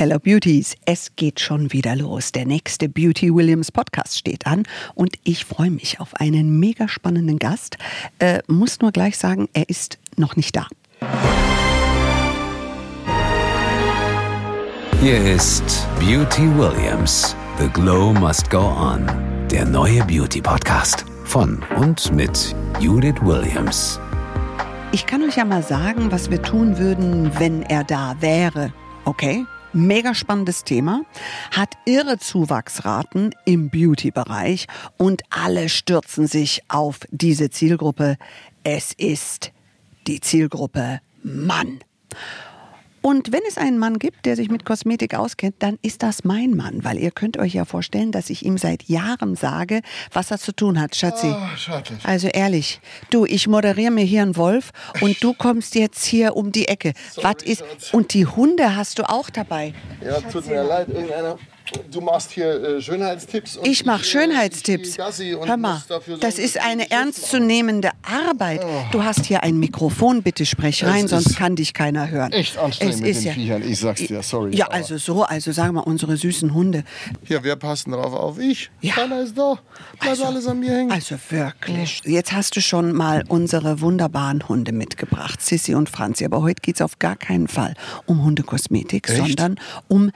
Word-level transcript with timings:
Hello 0.00 0.20
Beauties, 0.20 0.76
es 0.84 1.16
geht 1.16 1.40
schon 1.40 1.72
wieder 1.72 1.96
los. 1.96 2.30
Der 2.30 2.46
nächste 2.46 2.88
Beauty 2.88 3.34
Williams 3.34 3.72
Podcast 3.72 4.16
steht 4.16 4.46
an 4.46 4.62
und 4.94 5.16
ich 5.24 5.44
freue 5.44 5.72
mich 5.72 5.98
auf 5.98 6.14
einen 6.14 6.60
mega 6.60 6.86
spannenden 6.86 7.40
Gast. 7.40 7.78
Äh, 8.20 8.38
muss 8.46 8.78
nur 8.78 8.92
gleich 8.92 9.18
sagen, 9.18 9.48
er 9.54 9.68
ist 9.68 9.98
noch 10.14 10.36
nicht 10.36 10.54
da. 10.54 10.68
Hier 15.00 15.20
ist 15.34 15.88
Beauty 15.98 16.46
Williams. 16.56 17.34
The 17.58 17.66
Glow 17.66 18.12
Must 18.12 18.48
Go 18.50 18.68
On. 18.68 19.04
Der 19.50 19.64
neue 19.64 20.04
Beauty 20.04 20.40
Podcast 20.40 21.06
von 21.24 21.60
und 21.76 22.14
mit 22.14 22.54
Judith 22.78 23.20
Williams. 23.22 23.98
Ich 24.92 25.06
kann 25.06 25.24
euch 25.24 25.38
ja 25.38 25.44
mal 25.44 25.64
sagen, 25.64 26.12
was 26.12 26.30
wir 26.30 26.40
tun 26.40 26.78
würden, 26.78 27.32
wenn 27.40 27.62
er 27.62 27.82
da 27.82 28.14
wäre. 28.20 28.72
Okay? 29.04 29.44
Mega 29.74 30.14
spannendes 30.14 30.64
Thema, 30.64 31.02
hat 31.50 31.74
irre 31.84 32.18
Zuwachsraten 32.18 33.34
im 33.44 33.68
Beauty-Bereich 33.68 34.66
und 34.96 35.22
alle 35.30 35.68
stürzen 35.68 36.26
sich 36.26 36.62
auf 36.68 37.00
diese 37.10 37.50
Zielgruppe. 37.50 38.16
Es 38.64 38.92
ist 38.94 39.52
die 40.06 40.20
Zielgruppe 40.20 41.00
Mann. 41.22 41.80
Und 43.02 43.32
wenn 43.32 43.42
es 43.48 43.58
einen 43.58 43.78
Mann 43.78 43.98
gibt, 43.98 44.26
der 44.26 44.36
sich 44.36 44.50
mit 44.50 44.64
Kosmetik 44.64 45.14
auskennt, 45.14 45.56
dann 45.60 45.78
ist 45.82 46.02
das 46.02 46.24
mein 46.24 46.56
Mann, 46.56 46.84
weil 46.84 46.98
ihr 46.98 47.10
könnt 47.10 47.38
euch 47.38 47.54
ja 47.54 47.64
vorstellen, 47.64 48.12
dass 48.12 48.30
ich 48.30 48.44
ihm 48.44 48.58
seit 48.58 48.84
Jahren 48.84 49.36
sage, 49.36 49.82
was 50.12 50.30
er 50.30 50.38
zu 50.38 50.52
tun 50.52 50.80
hat, 50.80 50.96
Schatzi. 50.96 51.28
Oh, 51.28 51.80
also 52.04 52.28
ehrlich, 52.28 52.80
du, 53.10 53.24
ich 53.24 53.46
moderiere 53.46 53.90
mir 53.90 54.04
hier 54.04 54.22
einen 54.22 54.36
Wolf 54.36 54.70
und 55.00 55.22
du 55.22 55.34
kommst 55.34 55.74
jetzt 55.74 56.04
hier 56.04 56.36
um 56.36 56.52
die 56.52 56.68
Ecke. 56.68 56.92
Sorry, 57.12 57.26
was 57.26 57.42
ist? 57.44 57.58
Schatz. 57.60 57.94
Und 57.94 58.14
die 58.14 58.26
Hunde 58.26 58.76
hast 58.76 58.98
du 58.98 59.08
auch 59.08 59.30
dabei. 59.30 59.74
Ja, 60.04 60.20
tut 60.20 60.46
mir 60.46 60.62
leid, 60.62 60.88
irgendeiner. 60.88 61.38
Du 61.90 62.00
machst 62.00 62.30
hier 62.30 62.76
äh, 62.78 62.82
Schönheitstipps. 62.82 63.58
Ich 63.62 63.84
mache 63.84 64.02
äh, 64.02 64.04
Schönheitstipps. 64.04 64.90
ich 64.90 64.96
Gassi 64.96 65.34
und 65.34 65.48
Hör 65.48 65.56
mal, 65.56 65.82
das 66.20 66.38
ist 66.38 66.58
eine 66.60 66.90
ernstzunehmende 66.90 67.90
Arbeit. 68.02 68.64
Du 68.92 69.02
hast 69.04 69.26
hier 69.26 69.42
ein 69.42 69.58
Mikrofon, 69.58 70.22
bitte 70.22 70.46
sprech 70.46 70.84
rein, 70.84 71.08
sonst 71.08 71.36
kann 71.36 71.56
dich 71.56 71.74
keiner 71.74 72.08
hören. 72.10 72.32
Echt 72.32 72.56
anstrengend 72.58 72.94
Es 72.94 73.00
mit 73.00 73.10
ist 73.10 73.24
den 73.24 73.34
Viechern, 73.34 73.62
ich 73.68 73.78
sag's 73.78 74.00
dir, 74.06 74.22
sorry, 74.22 74.56
Ja, 74.56 74.66
also 74.68 74.96
so, 74.98 75.22
also 75.24 75.52
sagen 75.52 75.74
wir 75.74 75.86
unsere 75.86 76.16
süßen 76.16 76.54
Hunde. 76.54 76.84
mache. 77.22 77.34
Ja, 77.34 77.44
wer 77.44 77.56
passt 77.56 77.86
denn 77.86 77.92
drauf 77.92 78.12
auf? 78.12 78.38
Ich. 78.38 78.70
Ja. 78.80 78.94
Keiner 78.94 79.20
ist 79.20 79.36
da. 79.36 79.58
Bleibt 80.00 80.20
alles 80.22 80.46
an 80.46 80.60
mir 80.60 80.72
hängen. 80.72 80.90
Also 80.92 81.16
wirklich. 81.30 82.02
Jetzt 82.04 82.32
hast 82.32 82.56
du 82.56 82.60
schon 82.60 82.92
mal 82.92 83.24
unsere 83.28 83.80
wunderbaren 83.80 84.48
Hunde 84.48 84.72
mitgebracht, 84.72 85.42
Sissy 85.42 85.74
und 85.74 85.88
Franzi. 85.88 86.24
Aber 86.24 86.42
heute 86.42 86.60
geht 86.62 86.76
es 86.76 86.82
auf 86.82 86.98
gar 86.98 87.16
keinen 87.16 87.48
Fall 87.48 87.74
um 88.06 88.24
Hundekosmetik, 88.24 89.08
Echt? 89.08 89.18
sondern 89.18 89.60
um 89.88 90.10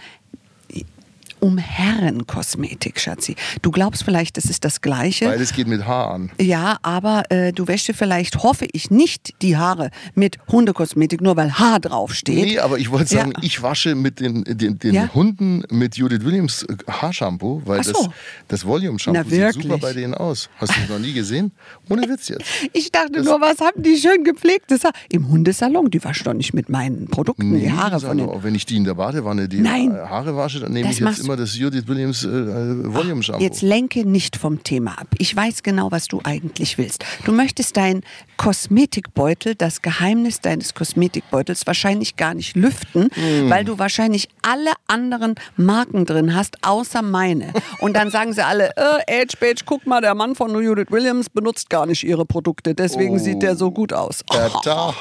um 1.42 1.58
Herrenkosmetik, 1.58 3.00
Schatzi. 3.00 3.34
Du 3.62 3.70
glaubst 3.72 4.04
vielleicht, 4.04 4.36
das 4.36 4.44
ist 4.44 4.64
das 4.64 4.80
Gleiche. 4.80 5.24
Beides 5.26 5.52
geht 5.52 5.66
mit 5.66 5.86
Haar 5.86 6.12
an. 6.12 6.30
Ja, 6.40 6.78
aber 6.82 7.24
äh, 7.30 7.52
du 7.52 7.66
wäschst 7.66 7.90
vielleicht, 7.94 8.42
hoffe 8.44 8.66
ich, 8.72 8.90
nicht 8.92 9.34
die 9.42 9.56
Haare 9.56 9.90
mit 10.14 10.38
Hundekosmetik, 10.50 11.20
nur 11.20 11.36
weil 11.36 11.58
Haar 11.58 11.80
draufsteht. 11.80 12.36
Nee, 12.44 12.58
aber 12.60 12.78
ich 12.78 12.90
wollte 12.92 13.08
sagen, 13.08 13.32
Ja. 13.36 13.42
ich 13.42 13.60
wasche 13.62 13.94
mit 13.96 14.20
den, 14.20 14.44
den, 14.44 14.78
den 14.78 14.94
Ja? 14.94 15.10
Hunden 15.14 15.64
mit 15.70 15.96
Judith 15.96 16.24
Williams 16.24 16.62
äh, 16.62 16.76
Haarshampoo, 16.88 17.62
weil 17.64 17.82
so. 17.82 17.92
das, 17.92 18.08
das 18.48 18.66
Volume-Shampoo 18.66 19.28
sieht 19.28 19.52
super 19.54 19.78
bei 19.78 19.92
denen 19.92 20.14
aus. 20.14 20.48
Hast 20.58 20.76
du 20.76 20.80
das 20.80 20.88
noch 20.90 20.98
nie 21.00 21.12
gesehen? 21.12 21.50
Ohne 21.88 22.08
Witz 22.08 22.28
jetzt. 22.28 22.44
Ich 22.72 22.90
dachte 22.92 23.12
Das- 23.14 23.24
nur, 23.24 23.40
was 23.40 23.58
haben 23.60 23.82
die 23.82 23.96
schön 23.96 24.22
gepflegtes 24.24 24.84
Haar? 24.84 24.92
Im 25.08 25.28
Hundesalon, 25.28 25.90
die 25.90 26.02
waschen 26.04 26.24
doch 26.24 26.34
nicht 26.34 26.54
mit 26.54 26.68
meinen 26.68 27.08
Produkten 27.08 27.58
die 27.58 27.70
Haare 27.72 27.98
von 28.00 28.16
den... 28.16 28.28
aber, 28.28 28.42
wenn 28.44 28.54
ich 28.54 28.64
die 28.66 28.76
in 28.76 28.84
der 28.84 28.94
Badewanne 28.94 29.48
die 29.48 29.60
Nein. 29.60 29.92
äh, 29.94 29.98
Haare 30.08 30.36
wasche, 30.36 30.60
dann 30.60 30.72
nehme 30.72 30.90
ich 30.90 30.98
jetzt 30.98 31.04
machst 31.04 31.28
immer 31.32 31.36
das 31.40 31.56
Judith 31.56 31.84
Williams 31.86 32.24
äh, 32.24 32.28
äh, 32.28 32.94
Volume 32.94 33.22
Shampoo. 33.22 33.42
Jetzt 33.42 33.62
lenke 33.62 34.04
nicht 34.04 34.36
vom 34.36 34.62
Thema 34.62 34.98
ab. 34.98 35.08
Ich 35.18 35.34
weiß 35.34 35.62
genau, 35.62 35.90
was 35.90 36.08
du 36.08 36.20
eigentlich 36.24 36.76
willst. 36.78 37.04
Du 37.24 37.32
möchtest 37.32 37.76
dein 37.76 38.02
Kosmetikbeutel, 38.36 39.54
das 39.54 39.82
Geheimnis 39.82 40.40
deines 40.40 40.74
Kosmetikbeutels 40.74 41.66
wahrscheinlich 41.66 42.16
gar 42.16 42.34
nicht 42.34 42.54
lüften, 42.56 43.08
Hm. 43.14 43.48
weil 43.50 43.64
du 43.64 43.78
wahrscheinlich 43.78 44.28
alle 44.42 44.72
anderen 44.88 45.36
Marken 45.56 46.04
drin 46.04 46.34
hast, 46.34 46.56
außer 46.62 47.02
meine. 47.02 47.52
Und 47.78 47.94
dann 47.94 48.10
sagen 48.10 48.32
sie 48.32 48.44
alle, 48.44 48.70
äh, 48.76 49.22
Age 49.22 49.36
Page, 49.38 49.64
guck 49.64 49.86
mal, 49.86 50.00
der 50.00 50.14
Mann 50.14 50.34
von 50.34 50.50
Judith 50.62 50.90
Williams 50.90 51.30
benutzt 51.30 51.70
gar 51.70 51.86
nicht 51.86 52.02
ihre 52.04 52.26
Produkte, 52.26 52.74
deswegen 52.74 53.18
sieht 53.18 53.42
der 53.42 53.56
so 53.56 53.70
gut 53.70 53.92
aus. 53.92 54.22
Ertappt, 54.32 55.00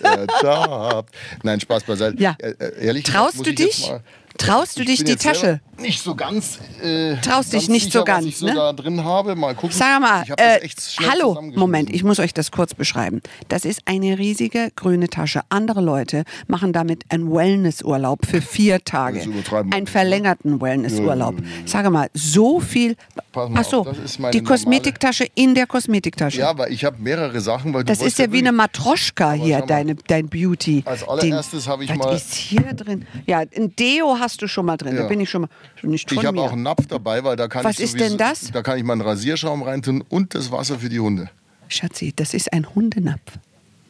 ertappt. 0.00 1.14
Nein, 1.42 1.60
Spaß 1.60 1.84
beiseite. 1.84 2.20
Ja. 2.20 2.34
Äh, 2.38 2.50
äh, 2.58 2.86
ehrlich 2.86 3.04
Traust 3.04 3.46
du 3.46 3.52
dich? 3.52 3.88
Mal, 3.88 4.02
Traust 4.40 4.78
du 4.78 4.82
ich 4.82 4.86
dich 4.88 5.04
die 5.04 5.16
Tasche? 5.16 5.60
Nicht 5.78 6.02
so 6.02 6.14
ganz. 6.14 6.58
Äh, 6.82 7.16
Traust 7.16 7.52
dich 7.52 7.62
ganz 7.62 7.68
nicht 7.68 7.84
so 7.92 8.00
sicher, 8.00 8.04
ganz, 8.04 8.26
was 8.26 8.32
ich 8.32 8.36
so 8.38 8.46
ne? 8.46 8.54
da 8.54 8.72
drin 8.72 9.04
habe. 9.04 9.34
Mal 9.34 9.54
gucken. 9.54 9.76
Sag 9.76 10.00
mal, 10.00 10.24
äh, 10.36 10.68
hallo. 11.08 11.40
Moment, 11.54 11.90
ich 11.90 12.04
muss 12.04 12.18
euch 12.18 12.34
das 12.34 12.50
kurz 12.50 12.74
beschreiben. 12.74 13.22
Das 13.48 13.64
ist 13.64 13.82
eine 13.86 14.18
riesige 14.18 14.70
grüne 14.76 15.08
Tasche. 15.08 15.40
Andere 15.48 15.80
Leute 15.80 16.24
machen 16.48 16.72
damit 16.72 17.04
einen 17.08 17.32
Wellnessurlaub 17.32 18.26
für 18.26 18.42
vier 18.42 18.84
Tage. 18.84 19.20
Einen 19.20 19.36
nicht, 19.36 19.52
ne? 19.52 19.86
verlängerten 19.86 20.60
Wellnessurlaub. 20.60 21.36
Sage 21.64 21.90
mal, 21.90 22.10
so 22.14 22.60
viel. 22.60 22.96
Pass 23.32 23.48
mal 23.48 23.60
Ach 23.60 23.64
so, 23.64 23.80
auf, 23.80 23.88
das 23.88 23.98
ist 23.98 24.18
meine 24.18 24.32
die 24.32 24.42
Kosmetiktasche 24.42 25.26
in 25.34 25.54
der 25.54 25.66
Kosmetiktasche. 25.66 26.40
Ja, 26.40 26.50
aber 26.50 26.70
ich 26.70 26.84
habe 26.84 26.96
mehrere 27.00 27.40
Sachen, 27.40 27.72
weil 27.72 27.84
du 27.84 27.92
das 27.92 28.02
ist 28.02 28.18
ja 28.18 28.30
wie 28.32 28.38
eine 28.38 28.52
Matroschka 28.52 29.32
hier, 29.32 29.62
deine, 29.62 29.94
dein 29.94 30.28
Beauty. 30.28 30.82
Als 30.84 31.06
allererstes 31.08 31.66
habe 31.66 31.84
ich 31.84 31.90
Was 31.90 31.96
mal- 31.96 32.14
ist 32.14 32.34
hier 32.34 32.74
drin? 32.74 33.06
Ja, 33.26 33.38
ein 33.38 33.74
Deo 33.76 34.16
hast 34.18 34.29
du 34.36 34.46
schon 34.48 34.66
mal 34.66 34.76
drin. 34.76 34.96
Da 34.96 35.02
Ja. 35.02 35.08
bin 35.08 35.20
ich 35.20 35.30
schon 35.30 35.42
mal. 35.42 35.48
Nicht 35.82 36.08
von 36.08 36.18
Ich 36.18 36.24
habe 36.26 36.40
auch 36.40 36.52
einen 36.52 36.62
Napf 36.62 36.86
dabei, 36.86 37.22
weil 37.24 37.36
da 37.36 37.48
kann 37.48 37.64
Was 37.64 37.78
ich 37.78 37.84
ist 37.86 38.00
denn 38.00 38.16
das? 38.18 38.50
Da 38.52 38.62
kann 38.62 38.78
ich 38.78 38.84
meinen 38.84 39.00
Rasierschaum 39.00 39.62
reintun 39.62 40.02
und 40.08 40.34
das 40.34 40.50
Wasser 40.50 40.78
für 40.78 40.88
die 40.88 41.00
Hunde. 41.00 41.30
Schatzi, 41.68 42.12
das 42.14 42.34
ist 42.34 42.52
ein 42.52 42.74
Hundenapf. 42.74 43.20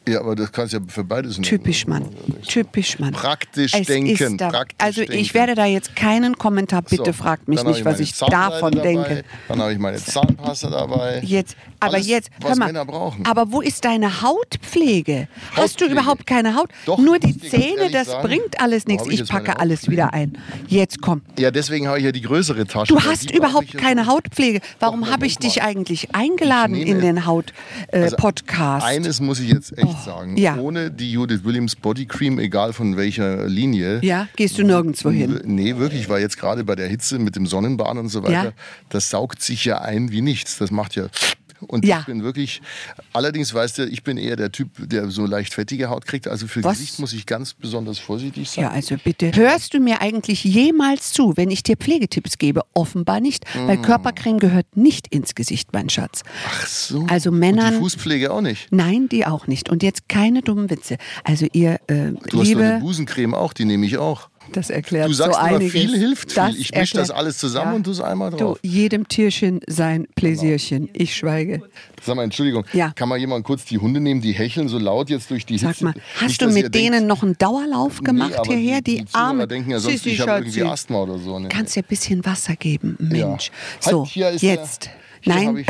Ja, 0.09 0.19
aber 0.21 0.35
das 0.35 0.51
kannst 0.51 0.73
du 0.73 0.77
ja 0.77 0.83
für 0.87 1.03
beides 1.03 1.33
nehmen. 1.33 1.43
Typisch 1.43 1.85
Mann. 1.85 2.05
Typisch 2.47 2.97
Mann. 2.97 3.13
Praktisch 3.13 3.71
Es 3.75 3.85
denken, 3.85 4.35
da, 4.37 4.49
praktisch 4.49 4.75
also 4.79 5.01
ich 5.03 5.09
denken. 5.09 5.33
werde 5.35 5.53
da 5.55 5.65
jetzt 5.65 5.95
keinen 5.95 6.37
Kommentar, 6.39 6.81
bitte 6.81 7.05
So, 7.05 7.13
fragt 7.13 7.47
mich 7.47 7.63
nicht, 7.63 7.79
ich 7.79 7.85
was 7.85 7.99
ich 7.99 8.17
davon 8.17 8.71
dabei, 8.71 8.81
denke. 8.83 9.23
Dann 9.47 9.61
habe 9.61 9.73
ich 9.73 9.77
meine 9.79 9.97
Zahnpasta 9.97 10.71
dabei. 10.71 11.21
Jetzt, 11.23 11.55
aber 11.79 11.93
Alles, 11.95 12.07
jetzt, 12.07 12.31
was 12.39 12.49
hör 12.49 12.57
mal, 12.57 12.65
Männer 12.65 12.85
brauchen. 12.85 13.25
aber 13.27 13.51
wo 13.51 13.61
ist 13.61 13.85
deine 13.85 14.23
Hautpflege? 14.23 15.27
Hast 15.51 15.55
du 15.55 15.61
Hautpflege? 15.85 15.91
überhaupt 15.93 16.25
keine 16.25 16.55
Haut? 16.55 16.69
Doch, 16.87 16.97
Nur 16.97 17.19
die 17.19 17.37
ich 17.39 17.51
Zähne, 17.51 17.91
das 17.91 18.07
sagen. 18.07 18.27
bringt 18.27 18.59
alles 18.59 18.87
nichts. 18.87 19.05
ich 19.07 19.21
Ich 19.21 19.29
packe 19.29 19.59
alles 19.59 19.81
Hautpflege? 19.81 19.91
wieder 19.91 20.13
ein. 20.15 20.35
Jetzt 20.67 21.01
komm. 21.01 21.21
Ja, 21.37 21.51
deswegen 21.51 21.87
habe 21.87 21.99
ich 21.99 22.05
ja 22.05 22.11
die 22.11 22.21
größere 22.21 22.65
Tasche. 22.65 22.91
Du 22.91 22.99
hast 23.03 23.29
überhaupt 23.29 23.65
ich 23.65 23.77
keine. 23.77 24.07
Hautpflege. 24.07 24.61
Warum 24.79 25.11
habe 25.11 25.27
ich 25.27 25.37
dich 25.37 25.61
eigentlich 25.61 26.15
eingeladen 26.15 26.75
Ich 26.75 26.87
in 26.87 27.01
den 27.01 27.17
Also, 27.19 27.27
Haut-Podcast? 27.27 28.85
Eines 28.85 29.19
muss 29.21 29.39
ich 29.39 29.49
jetzt 29.51 29.77
echt 29.77 29.91
sagen. 30.05 30.37
ja. 30.37 30.57
Ohne 30.57 30.91
die 30.91 31.11
Judith 31.11 31.43
Williams 31.43 31.75
Body 31.75 32.05
Cream, 32.05 32.39
egal 32.39 32.73
von 32.73 32.97
welcher 32.97 33.47
Linie. 33.47 33.99
ja, 34.03 34.27
gehst 34.35 34.57
du 34.57 34.63
nirgendwo 34.63 35.09
hin. 35.09 35.39
Nee, 35.45 35.77
wirklich, 35.77 36.09
weil 36.09 36.21
jetzt 36.21 36.37
gerade 36.37 36.63
bei 36.63 36.75
der 36.75 36.87
Hitze 36.87 37.19
mit 37.19 37.35
dem 37.35 37.45
Sonnenbahn 37.45 37.97
und 37.97 38.09
so 38.09 38.23
weiter, 38.23 38.31
Ja. 38.45 38.51
das 38.89 39.09
saugt 39.09 39.41
sich 39.41 39.65
ja 39.65 39.79
ein 39.81 40.11
wie 40.11 40.21
nichts. 40.21 40.57
Das 40.57 40.71
macht 40.71 40.95
ja. 40.95 41.07
Und 41.67 41.85
Ja. 41.85 41.99
ich 41.99 42.05
bin 42.05 42.23
wirklich, 42.23 42.61
allerdings 43.13 43.53
weißt 43.53 43.77
du, 43.79 43.85
ich 43.87 44.03
bin 44.03 44.17
eher 44.17 44.35
der 44.35 44.51
Typ, 44.51 44.69
der 44.89 45.09
so 45.11 45.25
leicht 45.25 45.53
fettige 45.53 45.89
Haut 45.89 46.05
kriegt. 46.05 46.27
Also 46.27 46.47
für 46.47 46.63
Was? 46.63 46.77
Gesicht 46.79 46.99
muss 46.99 47.13
ich 47.13 47.25
ganz 47.25 47.53
besonders 47.53 47.99
vorsichtig 47.99 48.49
sein. 48.49 48.63
Ja, 48.65 48.71
also 48.71 48.95
bitte. 49.03 49.31
Hörst 49.35 49.73
du 49.73 49.79
mir 49.79 50.01
eigentlich 50.01 50.43
jemals 50.43 51.13
zu, 51.13 51.37
wenn 51.37 51.51
ich 51.51 51.63
dir 51.63 51.77
Pflegetipps 51.77 52.37
gebe? 52.37 52.61
Offenbar 52.73 53.19
nicht, 53.19 53.45
weil 53.55 53.77
Mm. 53.77 53.81
Körpercreme 53.83 54.39
gehört 54.39 54.75
nicht 54.75 55.07
ins 55.07 55.35
Gesicht, 55.35 55.69
mein 55.73 55.89
Schatz. 55.89 56.23
Ach 56.47 56.65
so. 56.67 57.05
Also 57.09 57.29
Und 57.29 57.39
Männern- 57.39 57.73
die 57.75 57.79
Fußpflege 57.79 58.31
auch 58.31 58.41
nicht. 58.41 58.67
Nein, 58.71 59.07
die 59.09 59.25
auch 59.25 59.47
nicht. 59.47 59.69
Und 59.69 59.83
jetzt 59.83 60.09
keine 60.09 60.41
dummen 60.41 60.69
Witze. 60.69 60.97
Also 61.23 61.45
ihr 61.53 61.79
äh, 61.87 62.11
Du 62.11 62.15
hast 62.17 62.33
doch 62.33 62.39
eine 62.39 62.43
liebe, 62.47 62.77
Busencreme 62.81 63.33
auch, 63.35 63.53
die 63.53 63.65
nehme 63.65 63.85
ich 63.85 63.97
auch. 63.97 64.29
Das 64.51 64.69
erklärt 64.69 65.09
Du 65.09 65.13
sagst 65.13 65.39
so 65.39 65.45
immer, 65.45 65.55
einiges. 65.57 65.71
viel 65.71 65.97
hilft 65.97 66.35
Das 66.37 66.51
viel. 66.51 66.61
Ich 66.61 66.71
mische 66.73 66.97
das 66.97 67.11
alles 67.11 67.37
zusammen 67.37 67.75
und 67.75 67.83
tu 67.83 67.91
es 67.91 68.01
einmal 68.01 68.31
Du, 68.31 68.37
drauf. 68.37 68.59
jedem 68.63 69.07
Tierchen 69.07 69.59
sein 69.67 70.07
Pläsierchen. 70.15 70.89
Ich 70.93 71.15
schweige. 71.15 71.61
Sag 72.03 72.15
mal, 72.15 72.23
Entschuldigung, 72.23 72.65
Ja. 72.73 72.91
kann 72.95 73.07
mal 73.09 73.17
jemand 73.17 73.45
kurz 73.45 73.65
die 73.65 73.77
Hunde 73.77 73.99
nehmen, 73.99 74.21
die 74.21 74.31
hecheln 74.33 74.67
so 74.67 74.77
laut 74.79 75.09
jetzt 75.09 75.29
durch 75.29 75.45
die 75.45 75.57
Sag 75.57 75.69
Hitze? 75.69 75.83
mal, 75.85 75.93
hast 76.15 76.27
Nicht, 76.27 76.41
du 76.41 76.49
mit 76.49 76.73
denen 76.73 76.91
denkt, 76.93 77.07
noch 77.07 77.23
einen 77.23 77.37
Dauerlauf 77.37 78.01
gemacht 78.01 78.33
nee, 78.47 78.55
hierher? 78.57 78.81
Die, 78.81 78.97
Die, 78.97 79.05
die 79.05 79.13
Arme. 79.13 79.47
denken 79.47 79.71
ja 79.71 79.79
sonst, 79.79 80.05
ich 80.05 80.19
habe 80.19 80.39
irgendwie. 80.43 80.63
Asthma 80.63 80.97
oder 81.03 81.17
so. 81.19 81.37
Ne? 81.39 81.49
Kannst 81.49 81.75
dir 81.75 81.81
ein 81.83 81.85
bisschen 81.87 82.25
Wasser 82.25 82.55
geben, 82.55 82.97
Ja. 82.99 83.05
Mensch. 83.27 83.51
Halt, 83.85 83.91
So, 83.91 84.03
ist 84.03 84.41
jetzt. 84.41 84.89
Nein, 85.23 85.63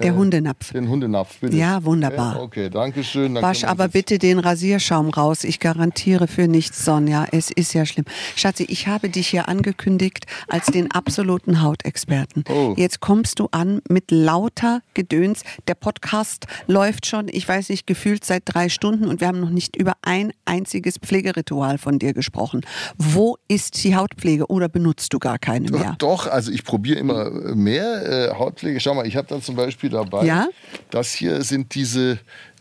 Der 0.00 0.14
Hundenapf. 0.14 0.72
Den 0.72 0.88
Hundenapf, 0.88 1.38
bitte. 1.40 1.56
Ja, 1.56 1.84
wunderbar. 1.84 2.40
Okay, 2.40 2.70
danke 2.70 3.04
schön. 3.04 3.34
Dann 3.34 3.42
Wasch 3.42 3.64
aber 3.64 3.88
bitte 3.88 4.18
den 4.18 4.38
Rasierschaum 4.38 5.10
raus. 5.10 5.44
Ich 5.44 5.60
garantiere 5.60 6.26
für 6.28 6.48
nichts, 6.48 6.84
Sonja. 6.84 7.26
Es 7.30 7.50
ist 7.50 7.74
ja 7.74 7.84
schlimm. 7.84 8.06
Schatzi, 8.36 8.64
ich 8.64 8.86
habe 8.86 9.10
dich 9.10 9.28
hier 9.28 9.48
angekündigt 9.48 10.26
als 10.48 10.66
den 10.66 10.90
absoluten 10.90 11.62
Hautexperten. 11.62 12.44
Oh. 12.48 12.74
Jetzt 12.76 13.00
kommst 13.00 13.38
du 13.38 13.48
an 13.50 13.82
mit 13.88 14.10
lauter 14.10 14.80
Gedöns. 14.94 15.42
Der 15.68 15.74
Podcast 15.74 16.46
läuft 16.66 17.06
schon, 17.06 17.28
ich 17.28 17.46
weiß 17.46 17.68
nicht, 17.68 17.86
gefühlt 17.86 18.24
seit 18.24 18.42
drei 18.46 18.68
Stunden 18.68 19.06
und 19.06 19.20
wir 19.20 19.28
haben 19.28 19.40
noch 19.40 19.50
nicht 19.50 19.76
über 19.76 19.92
ein 20.02 20.32
einziges 20.46 20.98
Pflegeritual 20.98 21.76
von 21.78 21.98
dir 21.98 22.14
gesprochen. 22.14 22.62
Wo 22.96 23.36
ist 23.48 23.84
die 23.84 23.94
Hautpflege 23.94 24.46
oder 24.46 24.68
benutzt 24.68 25.12
du 25.12 25.18
gar 25.18 25.38
keine 25.38 25.70
mehr? 25.70 25.96
Doch, 25.98 26.26
also 26.26 26.50
ich 26.50 26.64
probiere 26.64 26.98
immer 26.98 27.30
mehr 27.54 28.30
äh, 28.30 28.34
Hautpflege. 28.38 28.80
Schau 28.80 28.94
mal, 28.94 29.06
ich 29.06 29.16
habe 29.16 29.28
da 29.28 29.40
zum 29.40 29.56
Beispiel 29.56 29.81
dabei. 29.88 30.24
Ja? 30.24 30.48
Das 30.90 31.12
hier 31.12 31.42
sind 31.42 31.74
diese 31.74 32.18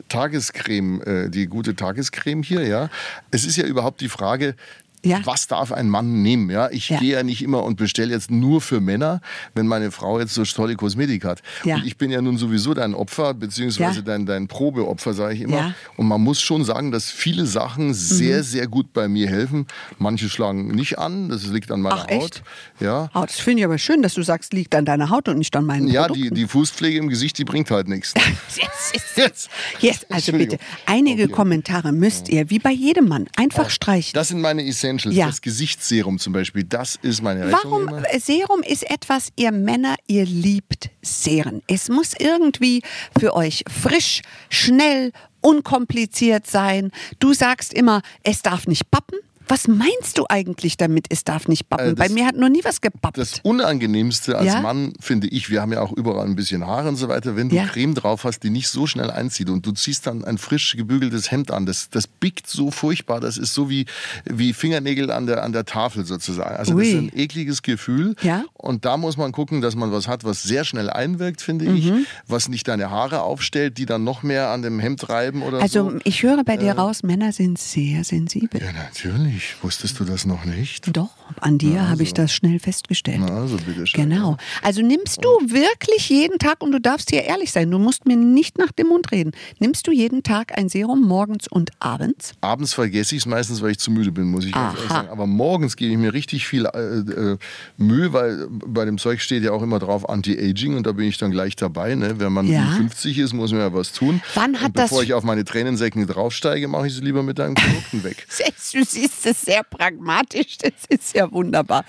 Tagescreme, 0.09 1.01
äh, 1.01 1.29
die 1.29 1.47
gute 1.47 1.75
Tagescreme 1.75 2.43
hier, 2.43 2.65
ja. 2.67 2.89
Es 3.31 3.45
ist 3.45 3.57
ja 3.57 3.65
überhaupt 3.65 4.01
die 4.01 4.09
Frage, 4.09 4.55
Ja. 5.03 5.19
was 5.25 5.47
darf 5.47 5.71
ein 5.71 5.89
Mann 5.89 6.21
nehmen, 6.21 6.49
ja? 6.49 6.69
Ich 6.69 6.89
Ja. 6.89 6.99
gehe 6.99 7.13
ja 7.13 7.23
nicht 7.23 7.41
immer 7.41 7.63
und 7.63 7.75
bestelle 7.77 8.11
jetzt 8.11 8.29
nur 8.31 8.61
für 8.61 8.79
Männer, 8.81 9.21
wenn 9.55 9.67
meine 9.67 9.91
Frau 9.91 10.19
jetzt 10.19 10.33
so 10.33 10.43
tolle 10.43 10.75
Kosmetik 10.75 11.25
hat. 11.25 11.41
Ja. 11.63 11.75
Und 11.75 11.85
ich 11.85 11.97
bin 11.97 12.11
ja 12.11 12.21
nun 12.21 12.37
sowieso 12.37 12.73
dein 12.73 12.93
Opfer, 12.93 13.33
beziehungsweise 13.33 14.03
dein, 14.03 14.25
dein 14.25 14.47
Probeopfer, 14.47 15.13
sage 15.13 15.33
ich 15.35 15.41
immer. 15.41 15.61
Mhm. 15.69 15.73
Und 15.97 16.07
man 16.07 16.21
muss 16.21 16.41
schon 16.41 16.63
sagen, 16.63 16.91
dass 16.91 17.09
viele 17.09 17.45
Sachen 17.45 17.93
sehr, 17.93 18.43
sehr 18.43 18.67
gut 18.67 18.93
bei 18.93 19.07
mir 19.07 19.27
helfen. 19.27 19.65
Manche 19.97 20.29
schlagen 20.29 20.67
nicht 20.67 20.99
an, 20.99 21.29
das 21.29 21.45
liegt 21.47 21.71
an 21.71 21.81
meiner 21.81 21.95
Ach, 22.03 22.07
echt? 22.07 22.21
Haut. 22.21 22.41
Ja. 22.79 23.09
Oh, 23.13 23.21
das 23.21 23.39
finde 23.39 23.59
ich 23.61 23.65
aber 23.65 23.77
schön, 23.77 24.01
dass 24.01 24.13
du 24.13 24.21
sagst, 24.23 24.53
liegt 24.53 24.75
an 24.75 24.85
deiner 24.85 25.09
Haut 25.09 25.27
und 25.29 25.37
nicht 25.37 25.55
an 25.55 25.65
meinen 25.65 25.87
Ja, 25.87 26.07
Produkten. 26.07 26.35
die, 26.35 26.41
die 26.41 26.47
Fußpflege 26.47 26.97
im 26.99 27.09
Gesicht, 27.09 27.37
die 27.37 27.45
bringt 27.45 27.71
halt 27.71 27.87
nichts. 27.87 28.13
Yes, 28.57 28.91
yes, 28.93 29.03
yes. 29.15 29.49
yes 29.79 30.05
also 30.09 30.31
bitte, 30.33 30.57
einige 30.85 31.23
Okay. 31.23 31.31
Kommentare 31.31 31.91
müsst 31.91 32.29
ihr, 32.29 32.49
wie 32.49 32.59
bei 32.59 32.71
jedem 32.71 33.07
Mann, 33.07 33.27
einfach 33.35 33.69
streichen. 33.69 34.11
Das 34.13 34.27
sind 34.29 34.41
meine 34.41 34.61
Essentials. 34.91 35.15
Ja. 35.15 35.27
Das 35.27 35.41
Gesichtsserum 35.41 36.19
zum 36.19 36.33
Beispiel, 36.33 36.63
das 36.63 36.97
ist 37.01 37.21
meine 37.21 37.47
Rettung 37.47 37.71
Warum? 37.71 37.87
immer. 37.87 38.03
Serum 38.19 38.61
ist 38.63 38.89
etwas, 38.89 39.29
ihr 39.35 39.51
Männer, 39.51 39.95
ihr 40.07 40.25
liebt 40.25 40.89
Serien. 41.01 41.61
Es 41.67 41.89
muss 41.89 42.13
irgendwie 42.17 42.81
für 43.17 43.33
euch 43.33 43.63
frisch, 43.69 44.21
schnell, 44.49 45.11
unkompliziert 45.41 46.47
sein. 46.47 46.91
Du 47.19 47.33
sagst 47.33 47.73
immer, 47.73 48.01
es 48.23 48.41
darf 48.41 48.67
nicht 48.67 48.89
bappen. 48.91 49.17
Was 49.51 49.67
meinst 49.67 50.17
du 50.17 50.25
eigentlich 50.29 50.77
damit, 50.77 51.07
es 51.09 51.23
darf 51.25 51.47
nicht 51.47 51.67
bappen? 51.67 51.87
Äh, 51.89 51.95
das- 51.95 52.07
Bei 52.07 52.13
mir 52.13 52.25
hat 52.25 52.35
noch 52.37 52.47
nie 52.49 52.63
was 52.63 52.79
gebappt. 52.79 53.17
Das 53.17 53.39
Unangenehmste 53.43 54.37
als 54.37 54.47
Ja? 54.47 54.61
Mann 54.61 54.93
finde 54.99 55.27
ich, 55.27 55.49
wir 55.49 55.61
haben 55.61 55.73
ja 55.73 55.81
auch 55.81 55.91
überall 55.91 56.25
ein 56.25 56.35
bisschen 56.35 56.65
Haare 56.65 56.87
und 56.89 56.95
so 56.95 57.09
weiter, 57.09 57.35
wenn 57.35 57.49
du 57.49 57.55
Ja. 57.57 57.65
Creme 57.65 57.93
drauf 57.95 58.23
hast, 58.23 58.43
die 58.43 58.49
nicht 58.49 58.69
so 58.69 58.87
schnell 58.87 59.11
einzieht 59.11 59.49
und 59.49 59.65
du 59.65 59.71
ziehst 59.73 60.07
dann 60.07 60.23
ein 60.23 60.37
frisch 60.37 60.75
gebügeltes 60.77 61.31
Hemd 61.31 61.51
an, 61.51 61.65
das, 61.65 61.89
das 61.89 62.07
biegt 62.07 62.47
so 62.47 62.71
furchtbar, 62.71 63.19
das 63.19 63.37
ist 63.37 63.53
so 63.53 63.69
wie, 63.69 63.85
wie 64.25 64.53
Fingernägel 64.53 65.11
an 65.11 65.27
der, 65.27 65.43
an 65.43 65.51
der 65.51 65.65
Tafel 65.65 66.05
sozusagen. 66.05 66.55
Also 66.55 66.77
das 66.77 66.87
ist 66.87 66.93
Ui. 66.93 66.99
ein 66.99 67.11
ekliges 67.13 67.61
Gefühl 67.61 68.15
Ja. 68.21 68.43
und 68.53 68.85
da 68.85 68.95
muss 68.95 69.17
man 69.17 69.31
gucken, 69.33 69.59
dass 69.61 69.75
man 69.75 69.91
was 69.91 70.07
hat, 70.07 70.23
was 70.23 70.43
sehr 70.43 70.63
schnell 70.63 70.89
einwirkt, 70.89 71.41
finde 71.41 71.65
ich, 71.65 71.85
Mhm. 71.91 72.05
was 72.25 72.47
nicht 72.47 72.67
deine 72.67 72.89
Haare 72.89 73.21
aufstellt, 73.23 73.77
die 73.77 73.85
dann 73.85 74.03
noch 74.05 74.23
mehr 74.23 74.49
an 74.49 74.61
dem 74.61 74.79
Hemd 74.79 75.09
reiben 75.09 75.41
oder 75.41 75.61
also 75.61 75.91
so. 75.91 75.99
ich 76.05 76.23
höre 76.23 76.43
bei 76.45 76.55
dir 76.57 76.73
raus, 76.73 77.03
Männer 77.03 77.31
sind 77.33 77.57
sehr 77.59 78.03
sensibel. 78.05 78.61
Ja, 78.61 78.71
natürlich. 78.71 79.40
Wusstest 79.61 79.99
du 79.99 80.03
das 80.05 80.25
noch 80.25 80.45
nicht? 80.45 80.95
Doch, 80.95 81.09
an 81.39 81.57
dir 81.57 81.87
habe 81.89 82.03
ich 82.03 82.13
das 82.13 82.33
schnell 82.33 82.59
festgestellt. 82.59 83.19
Na, 83.21 83.41
also 83.41 83.57
bitteschön. 83.57 84.09
Genau. 84.09 84.37
Also 84.61 84.81
nimmst 84.81 85.23
du 85.23 85.29
wirklich 85.49 86.09
jeden 86.09 86.37
Tag, 86.39 86.61
und 86.63 86.71
du 86.71 86.79
darfst 86.79 87.09
hier 87.11 87.23
ehrlich 87.23 87.51
sein, 87.51 87.69
du 87.71 87.79
musst 87.79 88.05
mir 88.05 88.15
nicht 88.17 88.57
nach 88.57 88.71
dem 88.71 88.87
Mund 88.87 89.11
reden, 89.11 89.31
nimmst 89.59 89.87
du 89.87 89.91
jeden 89.91 90.23
Tag 90.23 90.57
ein 90.57 90.69
Serum 90.69 91.01
morgens 91.03 91.47
und 91.47 91.71
abends? 91.79 92.33
Abends 92.41 92.73
vergesse 92.73 93.15
ich 93.15 93.21
es 93.21 93.25
meistens, 93.25 93.61
weil 93.61 93.71
ich 93.71 93.79
zu 93.79 93.91
müde 93.91 94.11
bin, 94.11 94.25
muss 94.25 94.45
ich 94.45 94.53
Aha. 94.55 94.75
sagen. 94.89 95.09
Aber 95.09 95.27
morgens 95.27 95.75
gebe 95.75 95.91
ich 95.91 95.97
mir 95.97 96.13
richtig 96.13 96.47
viel 96.47 96.65
äh, 96.65 96.77
äh, 96.99 97.37
Mühe, 97.77 98.13
weil 98.13 98.47
bei 98.49 98.85
dem 98.85 98.97
Zeug 98.97 99.21
steht 99.21 99.43
ja 99.43 99.51
auch 99.51 99.61
immer 99.61 99.79
drauf 99.79 100.09
Anti-Aging 100.09 100.75
und 100.75 100.85
da 100.87 100.91
bin 100.91 101.07
ich 101.07 101.17
dann 101.17 101.31
gleich 101.31 101.55
dabei. 101.55 101.95
Ne? 101.95 102.19
Wenn 102.19 102.33
man 102.33 102.47
Ja. 102.47 102.71
50 102.77 103.17
ist, 103.17 103.33
muss 103.33 103.51
man 103.51 103.61
ja 103.61 103.73
was 103.73 103.93
tun. 103.93 104.21
Wann 104.35 104.57
hat 104.59 104.67
und 104.67 104.73
bevor 104.73 104.99
das- 104.99 105.05
ich 105.05 105.13
auf 105.13 105.23
meine 105.23 105.43
Tränensäcken 105.45 106.05
draufsteige, 106.07 106.67
mache 106.67 106.87
ich 106.87 106.93
sie 106.95 107.01
lieber 107.01 107.23
mit 107.23 107.39
deinen 107.39 107.55
Produkten 107.55 108.03
weg. 108.03 108.27
Du 108.73 108.85
siehst 108.85 109.25
es 109.25 109.30
sehr 109.33 109.63
pragmatisch, 109.63 110.57
das 110.57 110.73
ist 110.89 111.15
ja 111.15 111.31
wunderbar. 111.31 111.85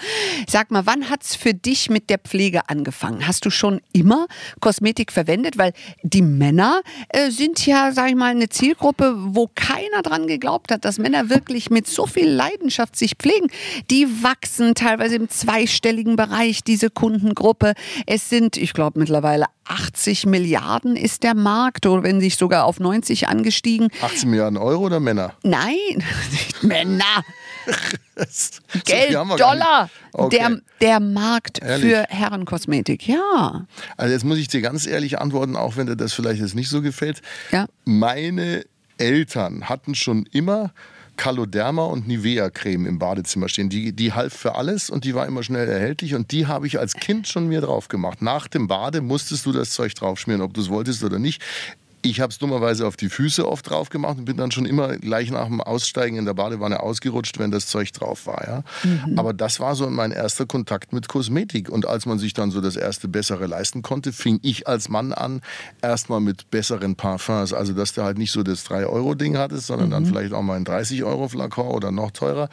Sag 0.49 0.71
mal, 0.71 0.87
wann 0.87 1.11
hat 1.11 1.23
es 1.23 1.35
für 1.35 1.55
dich 1.55 1.91
mit 1.91 2.11
der 2.11 2.19
Pflege 2.19 2.69
angefangen? 2.69 3.27
Hast 3.27 3.45
du 3.45 3.51
schon 3.51 3.81
immer 3.93 4.27
Kosmetik 4.61 5.13
verwendet? 5.13 5.59
Weil 5.59 5.73
die 6.03 6.23
Männer 6.23 6.83
äh, 7.09 7.31
sind 7.31 7.65
ja, 7.67 7.93
sag 7.93 8.11
ich 8.11 8.17
mal, 8.17 8.31
eine 8.31 8.49
Zielgruppe, 8.49 9.15
wo 9.17 9.49
keiner 9.55 10.03
dran 10.03 10.27
geglaubt 10.27 10.71
hat, 10.71 10.85
dass 10.85 10.99
Männer 10.99 11.29
wirklich 11.31 11.71
mit 11.71 11.87
so 11.87 12.07
viel 12.07 12.29
Leidenschaft 12.29 12.97
sich 12.97 13.15
pflegen. 13.19 13.49
Die 13.91 14.07
wachsen 14.23 14.75
teilweise 14.75 15.17
im 15.17 15.29
zweistelligen 15.29 16.17
Bereich, 16.17 16.63
diese 16.65 16.91
Kundengruppe. 16.91 17.75
Es 18.07 18.29
sind, 18.29 18.57
ich 18.57 18.73
glaube, 18.73 18.99
mittlerweile 18.99 19.47
80 19.65 20.27
Milliarden 20.27 20.97
ist 20.97 21.23
der 21.23 21.35
Markt 21.35 21.87
oder 21.87 22.03
wenn 22.03 22.19
nicht 22.19 22.39
sogar 22.39 22.65
auf 22.65 22.81
90 22.81 23.29
angestiegen. 23.29 23.89
18 24.01 24.29
Milliarden 24.29 24.59
Euro 24.59 24.87
oder 24.87 25.01
Männer? 25.01 25.35
Nein, 25.43 25.77
nicht 26.31 26.63
Männer. 26.63 27.25
So 28.29 28.61
Geld, 28.85 29.13
gar 29.13 29.37
Dollar. 29.37 29.91
Okay. 30.13 30.37
Der, 30.37 30.61
der 30.81 31.01
Markt 31.01 31.63
Ehrlich? 31.63 31.91
für 31.91 32.05
Herrenkosmetik, 32.11 33.09
ja. 33.09 33.67
Also 33.97 34.13
jetzt 34.13 34.25
muss 34.25 34.37
ich 34.37 34.49
dir 34.49 34.61
ganz 34.61 34.87
ehrlich 34.87 35.19
antworten, 35.19 35.57
auch 35.57 35.77
wenn 35.77 35.87
dir 35.87 35.97
das 35.97 36.13
vielleicht 36.13 36.41
jetzt 36.41 36.55
nicht 36.55 36.69
so 36.69 36.83
gefällt. 36.83 37.23
Ja. 37.51 37.67
Meine 37.85 38.65
Eltern 38.99 39.69
hatten 39.69 39.95
schon 39.95 40.27
immer 40.31 40.73
Caloderma 41.23 41.85
und 41.85 42.09
Nivea-Creme 42.09 42.85
im 42.85 42.99
Badezimmer 42.99 43.49
stehen. 43.49 43.69
Die, 43.69 43.93
die 43.93 44.13
half 44.13 44.35
für 44.35 44.57
alles 44.57 44.91
und 44.91 45.05
die 45.05 45.15
war 45.15 45.25
immer 45.25 45.45
schnell 45.45 45.69
erhältlich 45.69 46.17
und 46.17 46.33
die 46.33 46.49
habe 46.49 46.67
ich 46.67 46.81
als 46.81 46.95
Kind 46.95 47.29
schon 47.29 47.47
mir 47.47 47.61
drauf 47.61 47.87
gemacht. 47.87 48.23
Nach 48.23 48.49
dem 48.49 48.67
Bade 48.67 49.03
musstest 49.03 49.47
du 49.47 49.53
das 49.53 49.71
Zeug 49.71 49.95
draufschmieren, 49.95 50.43
ob 50.43 50.53
du 50.53 50.61
es 50.61 50.69
wolltest 50.69 51.05
oder 51.05 51.21
nicht. 51.21 51.41
Ich 52.05 52.21
habe 52.21 52.31
es 52.33 52.39
dummerweise 52.39 52.87
auf 52.87 52.97
die 52.97 53.09
Füße 53.09 53.49
oft 53.49 53.71
drauf 53.71 53.89
gemacht 53.89 54.19
und 54.19 54.25
bin 54.25 54.37
dann 54.37 54.51
schon 54.51 54.67
immer 54.67 54.97
gleich 54.97 55.31
nach 55.31 55.47
dem 55.47 55.61
Aussteigen 55.61 56.17
in 56.17 56.25
der 56.25 56.35
Badewanne 56.35 56.81
ausgerutscht, 56.81 57.39
wenn 57.39 57.53
das 57.53 57.69
Zeug 57.69 57.93
drauf 57.93 58.27
war. 58.27 58.45
Ja? 58.45 58.65
Aber 59.17 59.33
das 59.33 59.61
war 59.61 59.77
so 59.77 59.89
mein 59.89 60.11
erster 60.11 60.45
Kontakt 60.45 60.93
mit 60.93 61.07
Kosmetik. 61.07 61.69
Und 61.69 61.87
als 61.87 62.05
man 62.05 62.19
sich 62.19 62.35
dann 62.35 62.51
so 62.51 62.61
das 62.61 62.75
erste 62.75 63.07
Bessere 63.07 63.47
leisten 63.47 63.83
konnte, 63.83 64.13
fing 64.13 64.41
ich 64.43 64.67
als 64.67 64.89
Mann 64.89 65.13
an, 65.13 65.43
erstmal 65.81 66.21
mit 66.21 66.51
besseren 66.51 66.97
Parfums. 66.97 67.53
Also, 67.53 67.73
dass 67.73 67.93
du 67.93 68.03
halt 68.03 68.19
nicht 68.19 68.33
so 68.33 68.43
das 68.43 68.67
3-Euro-Ding 68.67 69.39
hattest, 69.39 69.69
sondern 69.69 69.91
dann 69.91 70.05
vielleicht 70.05 70.33
auch 70.33 70.43
mal 70.43 70.57
ein 70.57 70.65
30-Euro-Flakon 70.65 71.69
oder 71.69 71.93
noch 71.93 72.11
teurer, 72.11 72.49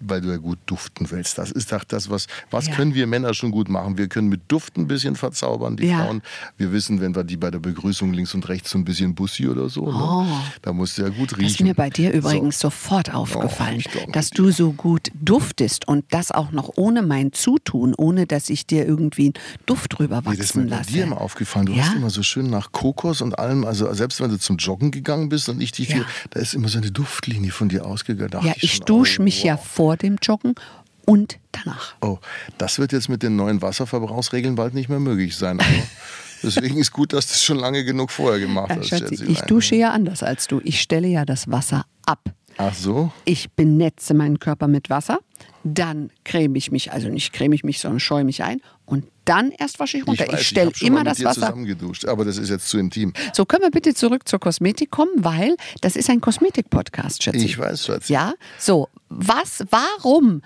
weil 0.00 0.20
du 0.20 0.30
ja 0.30 0.36
gut 0.38 0.58
duften 0.66 1.08
willst. 1.12 1.38
Das 1.38 1.52
ist 1.52 1.70
doch 1.70 1.84
das, 1.84 2.10
was, 2.10 2.26
was 2.50 2.66
Ja. 2.66 2.74
können 2.74 2.94
wir 2.94 3.06
Männer 3.06 3.34
schon 3.34 3.52
gut 3.52 3.68
machen? 3.68 3.98
Wir 3.98 4.08
können 4.08 4.28
mit 4.28 4.40
Duft 4.48 4.76
ein 4.76 4.88
bisschen 4.88 5.14
verzaubern, 5.14 5.76
die 5.76 5.86
Ja. 5.86 6.04
Frauen. 6.04 6.22
Wir 6.56 6.72
wissen, 6.72 7.00
wenn 7.00 7.14
wir 7.14 7.22
die 7.22 7.36
bei 7.36 7.52
der 7.52 7.60
Begrüßung 7.60 8.12
links 8.12 8.34
und 8.34 8.48
rechts 8.48 8.70
so 8.70 8.79
ein 8.80 8.84
bisschen 8.84 9.14
Bussi 9.14 9.48
oder 9.48 9.68
so, 9.68 9.90
ne? 9.90 10.26
da 10.62 10.72
musst 10.72 10.98
du 10.98 11.02
ja 11.02 11.08
gut 11.08 11.32
riechen. 11.36 11.42
Das 11.42 11.52
ist 11.52 11.60
mir 11.60 11.74
bei 11.74 11.90
dir 11.90 12.12
übrigens 12.12 12.58
So. 12.58 12.68
sofort 12.68 13.14
aufgefallen, 13.14 13.78
ich 13.80 13.84
glaub, 13.90 14.12
dass 14.12 14.30
du 14.30 14.50
so 14.50 14.72
gut 14.72 15.08
duftest 15.14 15.86
und 15.86 16.04
das 16.10 16.30
auch 16.32 16.50
noch 16.52 16.70
ohne 16.76 17.02
mein 17.02 17.32
Zutun, 17.32 17.94
ohne 17.96 18.26
dass 18.26 18.50
ich 18.50 18.66
dir 18.66 18.86
irgendwie 18.86 19.26
einen 19.26 19.34
Duft 19.66 19.98
drüber 19.98 20.22
Nee, 20.24 20.36
das 20.36 20.46
ist 20.46 20.56
wachsen 20.56 20.64
mir 20.64 20.70
bei 20.76 20.82
dir 20.82 21.04
immer 21.04 21.20
aufgefallen. 21.20 21.66
Du 21.66 21.72
Ja? 21.72 21.84
hast 21.84 21.94
immer 21.96 22.10
so 22.10 22.22
schön 22.22 22.50
nach 22.50 22.72
Kokos 22.72 23.20
und 23.20 23.38
allem, 23.38 23.64
also 23.64 23.92
selbst 23.92 24.20
wenn 24.20 24.30
du 24.30 24.38
zum 24.38 24.56
Joggen 24.56 24.90
gegangen 24.90 25.28
bist 25.28 25.48
und 25.48 25.60
ich 25.60 25.72
dich 25.72 25.88
Ja. 25.90 25.94
hier, 25.96 26.04
da 26.30 26.40
ist 26.40 26.54
immer 26.54 26.68
so 26.68 26.78
eine 26.78 26.90
Duftlinie 26.90 27.52
von 27.52 27.68
dir 27.68 27.84
ausgegangen. 27.86 28.44
Ja, 28.44 28.54
ich 28.60 28.74
schon, 28.76 28.86
dusche 28.86 29.20
oh, 29.20 29.24
mich 29.24 29.42
ja 29.42 29.54
wow. 29.56 29.66
vor 29.66 29.96
dem 29.96 30.16
Joggen 30.22 30.54
und 31.06 31.38
danach. 31.52 31.94
Oh, 32.00 32.18
das 32.58 32.78
wird 32.78 32.92
jetzt 32.92 33.08
mit 33.08 33.22
den 33.22 33.34
neuen 33.36 33.62
Wasserverbrauchsregeln 33.62 34.54
bald 34.54 34.74
nicht 34.74 34.88
mehr 34.88 35.00
möglich 35.00 35.36
sein. 35.36 35.58
Deswegen 36.42 36.78
ist 36.78 36.92
gut, 36.92 37.12
dass 37.12 37.26
du 37.26 37.32
es 37.32 37.42
schon 37.42 37.58
lange 37.58 37.84
genug 37.84 38.10
vorher 38.10 38.40
gemacht 38.40 38.70
hast. 38.70 38.88
Schatzi, 38.88 39.08
Schätzelein. 39.08 39.32
ich 39.32 39.40
dusche 39.42 39.76
ja 39.76 39.90
anders 39.90 40.22
als 40.22 40.46
du. 40.46 40.60
Ich 40.64 40.80
stelle 40.80 41.08
ja 41.08 41.24
das 41.24 41.50
Wasser 41.50 41.84
ab. 42.06 42.32
Ach 42.56 42.74
so? 42.74 43.10
Ich 43.24 43.50
benetze 43.52 44.12
meinen 44.12 44.38
Körper 44.38 44.68
mit 44.68 44.90
Wasser, 44.90 45.20
dann 45.64 46.10
creme 46.24 46.56
ich 46.56 46.70
mich, 46.70 46.92
also 46.92 47.08
nicht 47.08 47.32
creme 47.32 47.54
ich 47.54 47.64
mich, 47.64 47.80
sondern 47.80 48.00
scheue 48.00 48.24
mich 48.24 48.42
ein 48.42 48.60
und 48.84 49.06
dann 49.24 49.50
erst 49.52 49.78
wasche 49.78 49.98
ich 49.98 50.06
runter. 50.06 50.26
Ich, 50.26 50.32
weiß, 50.32 50.44
stelle 50.44 50.72
immer 50.80 50.96
mal 50.96 51.00
mit 51.00 51.06
das 51.12 51.18
dir 51.18 51.24
Wasser. 51.26 51.40
zusammen 51.40 51.64
geduscht, 51.64 52.04
aber 52.06 52.24
das 52.24 52.36
ist 52.36 52.50
jetzt 52.50 52.68
zu 52.68 52.78
intim. 52.78 53.14
So, 53.32 53.46
können 53.46 53.62
wir 53.62 53.70
bitte 53.70 53.94
zurück 53.94 54.28
zur 54.28 54.40
Kosmetik 54.40 54.90
kommen, 54.90 55.12
weil 55.16 55.56
das 55.80 55.96
ist 55.96 56.10
ein 56.10 56.20
Kosmetik-Podcast, 56.20 57.22
Schätze. 57.22 57.38
Ich 57.38 57.58
weiß, 57.58 57.86
Schatzi. 57.86 58.12
Ja, 58.12 58.34
so, 58.58 58.88
was, 59.08 59.64
warum 59.70 60.42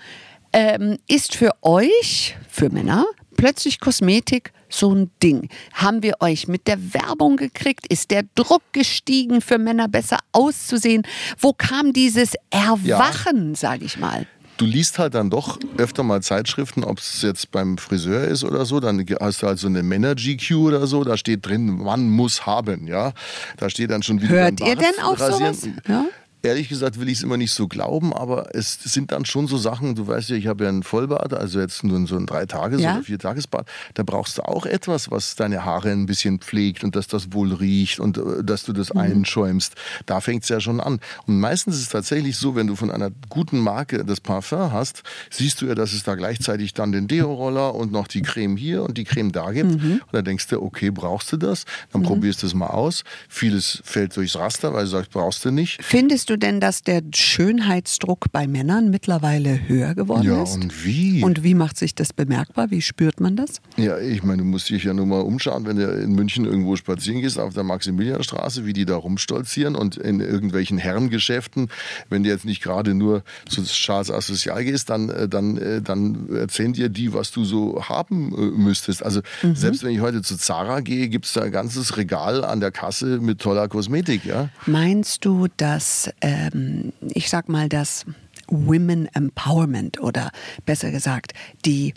ähm, 0.53 0.97
ist 1.07 1.35
für 1.35 1.51
euch, 1.63 2.37
für 2.47 2.69
Männer, 2.69 3.05
plötzlich 3.35 3.79
Kosmetik 3.79 4.53
so 4.69 4.93
ein 4.93 5.11
Ding? 5.21 5.49
Haben 5.73 6.03
wir 6.03 6.15
euch 6.19 6.47
mit 6.47 6.67
der 6.67 6.93
Werbung 6.93 7.37
gekriegt? 7.37 7.87
Ist 7.87 8.11
der 8.11 8.23
Druck 8.35 8.63
gestiegen, 8.71 9.41
für 9.41 9.57
Männer 9.57 9.87
besser 9.87 10.19
auszusehen? 10.31 11.03
Wo 11.39 11.53
kam 11.53 11.93
dieses 11.93 12.33
Erwachen, 12.49 13.55
sage 13.55 13.85
ich 13.85 13.97
mal? 13.97 14.27
du 14.57 14.65
liest 14.65 14.99
halt 14.99 15.15
dann 15.15 15.29
doch 15.29 15.59
öfter 15.77 16.03
mal 16.03 16.21
Zeitschriften, 16.21 16.83
ob 16.83 16.99
es 16.99 17.21
jetzt 17.21 17.51
beim 17.51 17.77
Friseur 17.77 18.25
ist 18.25 18.43
oder 18.43 18.65
so, 18.65 18.79
dann 18.79 19.05
hast 19.19 19.41
du 19.41 19.47
halt 19.47 19.59
so 19.59 19.67
eine 19.67 19.83
Männer-GQ 19.83 20.55
oder 20.55 20.87
so, 20.87 21.03
da 21.03 21.17
steht 21.17 21.45
drin, 21.45 21.83
man 21.83 22.09
muss 22.09 22.45
haben, 22.45 22.87
ja. 22.87 23.13
Da 23.57 23.69
steht 23.69 23.91
dann 23.91 24.03
schon 24.03 24.21
wieder. 24.21 24.33
Hört 24.33 24.59
ihr 24.61 24.75
denn 24.75 24.99
auch 25.03 25.17
sowas? 25.17 25.67
Ja? 25.87 26.05
Ehrlich 26.45 26.69
gesagt 26.69 26.99
will 26.99 27.09
ich 27.09 27.17
es 27.17 27.23
immer 27.23 27.37
nicht 27.37 27.51
so 27.51 27.67
glauben, 27.67 28.13
aber 28.13 28.53
es 28.55 28.77
sind 28.83 29.11
dann 29.11 29.25
schon 29.25 29.47
so 29.47 29.57
Sachen, 29.57 29.95
du 29.95 30.07
weißt 30.07 30.29
ja, 30.29 30.35
ich 30.35 30.47
habe 30.47 30.63
ja 30.65 30.69
ein 30.69 30.83
Vollbad, 30.83 31.33
also 31.33 31.59
jetzt 31.59 31.83
nur 31.83 32.05
so 32.07 32.15
ein 32.17 32.25
Drei-Tages- 32.27 32.81
Ja. 32.81 32.95
oder 32.95 33.03
Vier-Tages-Bad, 33.03 33.67
da 33.95 34.03
brauchst 34.03 34.37
du 34.37 34.43
auch 34.43 34.65
etwas, 34.65 35.09
was 35.09 35.35
deine 35.35 35.65
Haare 35.65 35.91
ein 35.91 36.05
bisschen 36.05 36.39
pflegt 36.39 36.83
und 36.83 36.95
dass 36.95 37.07
das 37.07 37.33
wohl 37.33 37.51
riecht 37.53 37.99
und 37.99 38.17
äh, 38.17 38.43
dass 38.43 38.63
du 38.63 38.73
das 38.73 38.91
einschäumst. 38.91 39.73
Da 40.05 40.21
fängt 40.21 40.43
es 40.43 40.49
ja 40.49 40.59
schon 40.59 40.79
an. 40.79 40.99
Und 41.25 41.39
meistens 41.39 41.75
ist 41.75 41.81
es 41.81 41.89
tatsächlich 41.89 42.37
so, 42.37 42.55
wenn 42.55 42.67
du 42.67 42.75
von 42.75 42.91
einer 42.91 43.09
guten 43.29 43.59
Marke 43.59 44.05
das 44.05 44.21
Parfum 44.21 44.71
hast, 44.71 45.03
siehst 45.31 45.61
du 45.61 45.65
ja, 45.65 45.75
dass 45.75 45.93
es 45.93 46.03
da 46.03 46.15
gleichzeitig 46.15 46.73
dann 46.73 46.91
den 46.91 47.07
Deo-Roller 47.07 47.73
und 47.73 47.91
noch 47.91 48.07
die 48.07 48.21
Creme 48.21 48.55
hier 48.57 48.83
und 48.83 48.97
die 48.97 49.03
Creme 49.03 49.31
da 49.31 49.51
gibt. 49.51 49.73
Und 49.73 50.01
dann 50.11 50.23
denkst 50.25 50.47
du, 50.47 50.61
okay, 50.61 50.91
brauchst 50.91 51.31
du 51.31 51.37
das? 51.37 51.65
Dann 51.91 52.03
probierst 52.03 52.43
du 52.43 52.47
es 52.47 52.53
mal 52.53 52.67
aus. 52.67 53.03
Vieles 53.29 53.81
fällt 53.83 54.15
durchs 54.15 54.35
Raster, 54.35 54.73
weil 54.73 54.83
du 54.83 54.89
sagst, 54.91 55.11
brauchst 55.11 55.43
du 55.45 55.51
nicht. 55.51 55.83
Findest 55.83 56.29
du 56.29 56.34
denn, 56.37 56.59
dass 56.59 56.81
der 56.83 57.01
Schönheitsdruck 57.13 58.31
bei 58.31 58.47
Männern 58.47 58.89
mittlerweile 58.89 59.67
höher 59.67 59.95
geworden 59.95 60.23
Ja, 60.27 60.43
ist? 60.43 60.55
und 60.55 60.85
wie? 60.85 61.23
Und 61.23 61.43
wie 61.43 61.53
macht 61.53 61.77
sich 61.77 61.95
das 61.95 62.11
bemerkbar? 62.13 62.71
Wie 62.71 62.81
spürt 62.81 63.19
man 63.19 63.35
das? 63.35 63.61
Ja, 63.77 63.97
ich 63.99 64.23
meine, 64.23 64.39
du 64.39 64.45
musst 64.45 64.69
dich 64.69 64.83
ja 64.83 64.93
nur 64.93 65.05
mal 65.05 65.21
umschauen, 65.21 65.65
wenn 65.65 65.77
du 65.77 65.85
in 65.85 66.11
München 66.13 66.45
irgendwo 66.45 66.75
spazieren 66.75 67.21
gehst, 67.21 67.39
auf 67.39 67.53
der 67.53 67.63
Maximilianstraße, 67.63 68.65
wie 68.65 68.73
die 68.73 68.85
da 68.85 68.95
rumstolzieren 68.95 69.75
und 69.75 69.97
in 69.97 70.19
irgendwelchen 70.19 70.77
Herrengeschäften, 70.77 71.69
wenn 72.09 72.23
du 72.23 72.29
jetzt 72.29 72.45
nicht 72.45 72.61
gerade 72.63 72.93
nur 72.93 73.23
zu 73.47 73.63
Charles 73.63 74.11
Associal 74.11 74.63
gehst, 74.63 74.89
dann, 74.89 75.09
äh, 75.09 75.27
dann, 75.27 75.57
äh, 75.57 75.81
dann 75.81 76.29
erzählen 76.35 76.73
dir 76.73 76.89
die, 76.89 77.13
was 77.13 77.31
du 77.31 77.45
so 77.45 77.83
haben 77.87 78.33
äh, 78.33 78.41
müsstest. 78.59 79.03
Also 79.03 79.21
selbst 79.53 79.83
wenn 79.83 79.91
ich 79.91 80.01
heute 80.01 80.21
zu 80.21 80.37
Zara 80.37 80.79
gehe, 80.81 81.07
gibt 81.09 81.25
es 81.25 81.33
da 81.33 81.41
ein 81.41 81.51
ganzes 81.51 81.97
Regal 81.97 82.43
an 82.43 82.59
der 82.59 82.71
Kasse 82.71 83.19
mit 83.19 83.39
toller 83.39 83.67
Kosmetik, 83.67 84.25
ja. 84.25 84.49
Meinst 84.65 85.25
du, 85.25 85.47
dass, 85.57 86.09
ähm, 86.25 86.91
ich 87.13 87.29
sag 87.29 87.49
mal, 87.49 87.69
das 87.69 88.03
Women 88.47 89.07
Empowerment 89.13 90.01
oder 90.01 90.31
besser 90.65 90.89
gesagt, 90.89 91.33
die 91.65 91.93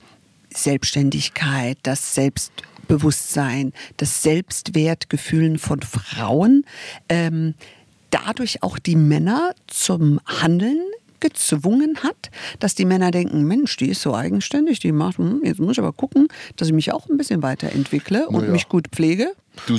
Selbstständigkeit, 0.54 1.78
das 1.82 2.14
Selbstbewusstsein, 2.14 3.72
das 3.96 4.22
Selbstwertgefühlen 4.22 5.58
von 5.58 5.80
Frauen. 5.80 6.64
Ähm, 7.08 7.54
dadurch 8.10 8.62
auch 8.62 8.78
die 8.78 8.96
Männer 8.96 9.54
zum 9.66 10.20
Handeln 10.26 10.80
gezwungen 11.20 11.98
hat, 12.02 12.30
dass 12.58 12.74
die 12.74 12.84
Männer 12.84 13.10
denken, 13.10 13.44
Mensch, 13.44 13.76
die 13.76 13.88
ist 13.88 14.02
so 14.02 14.14
eigenständig, 14.14 14.80
die 14.80 14.92
macht, 14.92 15.18
hm, 15.18 15.40
jetzt 15.44 15.60
muss 15.60 15.72
ich 15.72 15.78
aber 15.78 15.92
gucken, 15.92 16.28
dass 16.56 16.68
ich 16.68 16.74
mich 16.74 16.92
auch 16.92 17.08
ein 17.08 17.16
bisschen 17.16 17.42
weiterentwickle 17.42 18.28
und 18.28 18.44
ja. 18.44 18.50
mich 18.50 18.68
gut 18.68 18.88
pflege 18.92 19.32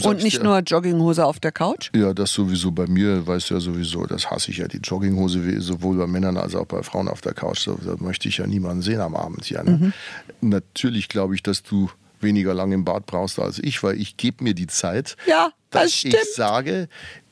und 0.03 0.23
nicht 0.23 0.37
ja- 0.37 0.43
nur 0.43 0.59
Jogginghose 0.59 1.25
auf 1.25 1.39
der 1.39 1.51
Couch. 1.51 1.89
Ja, 1.95 2.13
das 2.13 2.33
sowieso 2.33 2.71
bei 2.71 2.87
mir, 2.87 3.25
weißt 3.25 3.49
du 3.49 3.53
ja 3.55 3.59
sowieso, 3.59 4.05
das 4.05 4.29
hasse 4.29 4.51
ich 4.51 4.57
ja, 4.57 4.67
die 4.67 4.79
Jogginghose, 4.79 5.61
sowohl 5.61 5.97
bei 5.97 6.07
Männern 6.07 6.35
als 6.37 6.53
auch 6.55 6.65
bei 6.65 6.83
Frauen 6.83 7.07
auf 7.07 7.21
der 7.21 7.33
Couch. 7.33 7.65
Da, 7.67 7.75
da 7.85 7.95
möchte 7.99 8.27
ich 8.27 8.37
ja 8.37 8.47
niemanden 8.47 8.81
sehen 8.81 8.99
am 8.99 9.15
Abend 9.15 9.45
hier. 9.45 9.63
Ne? 9.63 9.93
Mhm. 10.41 10.49
Natürlich 10.49 11.07
glaube 11.09 11.35
ich, 11.35 11.43
dass 11.43 11.63
du 11.63 11.89
weniger 12.21 12.53
lang 12.53 12.71
im 12.73 12.83
Bad 12.83 13.05
brauchst 13.05 13.39
als 13.39 13.59
ich, 13.59 13.81
weil 13.81 13.99
ich 13.99 14.17
gebe 14.17 14.43
mir 14.43 14.53
die 14.53 14.67
Zeit, 14.67 15.15
Ja, 15.25 15.51
das 15.71 15.83
dass 15.83 15.93
stimmt. 15.93 16.15
ich 16.15 16.35
sage, 16.35 16.89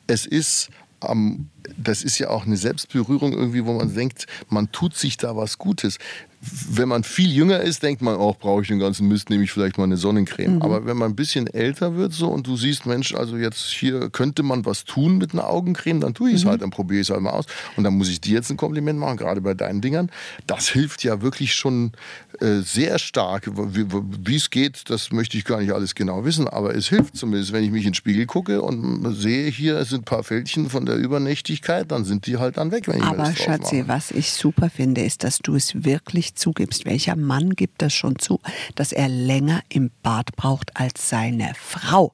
es 0.07 0.25
ist 0.25 0.69
am 1.01 1.49
das 1.77 2.03
ist 2.03 2.17
ja 2.19 2.29
auch 2.29 2.45
eine 2.45 2.57
Selbstberührung 2.57 3.33
irgendwie, 3.33 3.65
wo 3.65 3.73
man 3.73 3.93
denkt, 3.93 4.25
man 4.49 4.71
tut 4.71 4.95
sich 4.95 5.17
da 5.17 5.35
was 5.35 5.57
Gutes. 5.57 5.99
Wenn 6.39 6.87
man 6.87 7.03
viel 7.03 7.31
jünger 7.31 7.61
ist, 7.61 7.81
denkt 7.81 8.01
man, 8.01 8.15
auch 8.15 8.37
brauche 8.37 8.61
ich 8.61 8.67
den 8.67 8.77
ganzen 8.79 9.07
Mist, 9.07 9.29
nehme 9.29 9.43
ich 9.43 9.51
vielleicht 9.51 9.77
mal 9.77 9.85
eine 9.85 9.97
Sonnencreme. 9.97 10.55
Mhm. 10.55 10.61
Aber 10.61 10.85
wenn 10.85 10.95
man 10.95 11.11
ein 11.11 11.15
bisschen 11.15 11.47
älter 11.47 11.95
wird 11.95 12.13
so 12.13 12.27
und 12.27 12.45
du 12.45 12.55
siehst, 12.55 12.85
Mensch, 12.85 13.15
also 13.15 13.37
jetzt 13.37 13.65
hier 13.71 14.09
könnte 14.11 14.43
man 14.43 14.63
was 14.65 14.83
tun 14.85 15.17
mit 15.17 15.33
einer 15.33 15.49
Augencreme, 15.49 15.99
dann 15.99 16.13
tue 16.13 16.29
ich 16.29 16.35
es 16.37 16.45
Mhm. 16.45 16.49
halt, 16.49 16.61
dann 16.61 16.69
probiere 16.69 17.01
ich 17.01 17.07
es 17.07 17.11
halt 17.11 17.21
mal 17.21 17.31
aus. 17.31 17.45
Und 17.75 17.83
dann 17.83 17.97
muss 17.97 18.09
ich 18.09 18.21
dir 18.21 18.35
jetzt 18.35 18.51
ein 18.51 18.57
Kompliment 18.57 18.99
machen, 18.99 19.17
gerade 19.17 19.41
bei 19.41 19.55
deinen 19.55 19.81
Dingern. 19.81 20.11
Das 20.45 20.67
hilft 20.69 21.03
ja 21.03 21.21
wirklich 21.21 21.55
schon 21.55 21.91
äh, 22.39 22.61
sehr 22.61 22.99
stark. 22.99 23.49
Wie 23.53 24.35
es 24.35 24.51
geht, 24.51 24.89
das 24.91 25.11
möchte 25.11 25.37
ich 25.37 25.43
gar 25.45 25.59
nicht 25.59 25.71
alles 25.71 25.95
genau 25.95 26.23
wissen, 26.23 26.47
aber 26.47 26.75
es 26.75 26.87
hilft 26.87 27.17
zumindest, 27.17 27.51
wenn 27.51 27.63
ich 27.63 27.71
mich 27.71 27.83
in 27.83 27.89
den 27.89 27.95
Spiegel 27.95 28.27
gucke 28.27 28.61
und 28.61 29.15
sehe, 29.15 29.49
hier 29.49 29.83
sind 29.85 30.01
ein 30.01 30.05
paar 30.05 30.23
Fältchen 30.23 30.69
von 30.69 30.85
der 30.85 30.95
Übernächtigkeit, 30.97 31.91
dann 31.91 32.05
sind 32.05 32.27
die 32.27 32.37
halt 32.37 32.57
dann 32.57 32.71
weg, 32.71 32.87
wenn 32.87 32.97
ich 32.97 33.03
Aber 33.03 33.33
Schatzi, 33.33 33.85
was 33.87 34.11
ich 34.11 34.31
super 34.31 34.69
finde, 34.69 35.01
ist, 35.01 35.23
dass 35.23 35.39
du 35.39 35.55
es 35.55 35.83
wirklich 35.83 36.26
zugibst. 36.35 36.85
Welcher 36.85 37.15
Mann 37.15 37.51
gibt 37.51 37.81
das 37.81 37.93
schon 37.93 38.19
zu, 38.19 38.39
dass 38.75 38.91
er 38.91 39.09
länger 39.09 39.61
im 39.69 39.91
Bad 40.03 40.35
braucht 40.35 40.75
als 40.75 41.09
seine 41.09 41.53
Frau? 41.55 42.13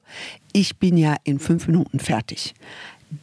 Ich 0.52 0.78
bin 0.78 0.96
ja 0.96 1.16
in 1.24 1.38
fünf 1.38 1.66
Minuten 1.66 1.98
fertig. 1.98 2.54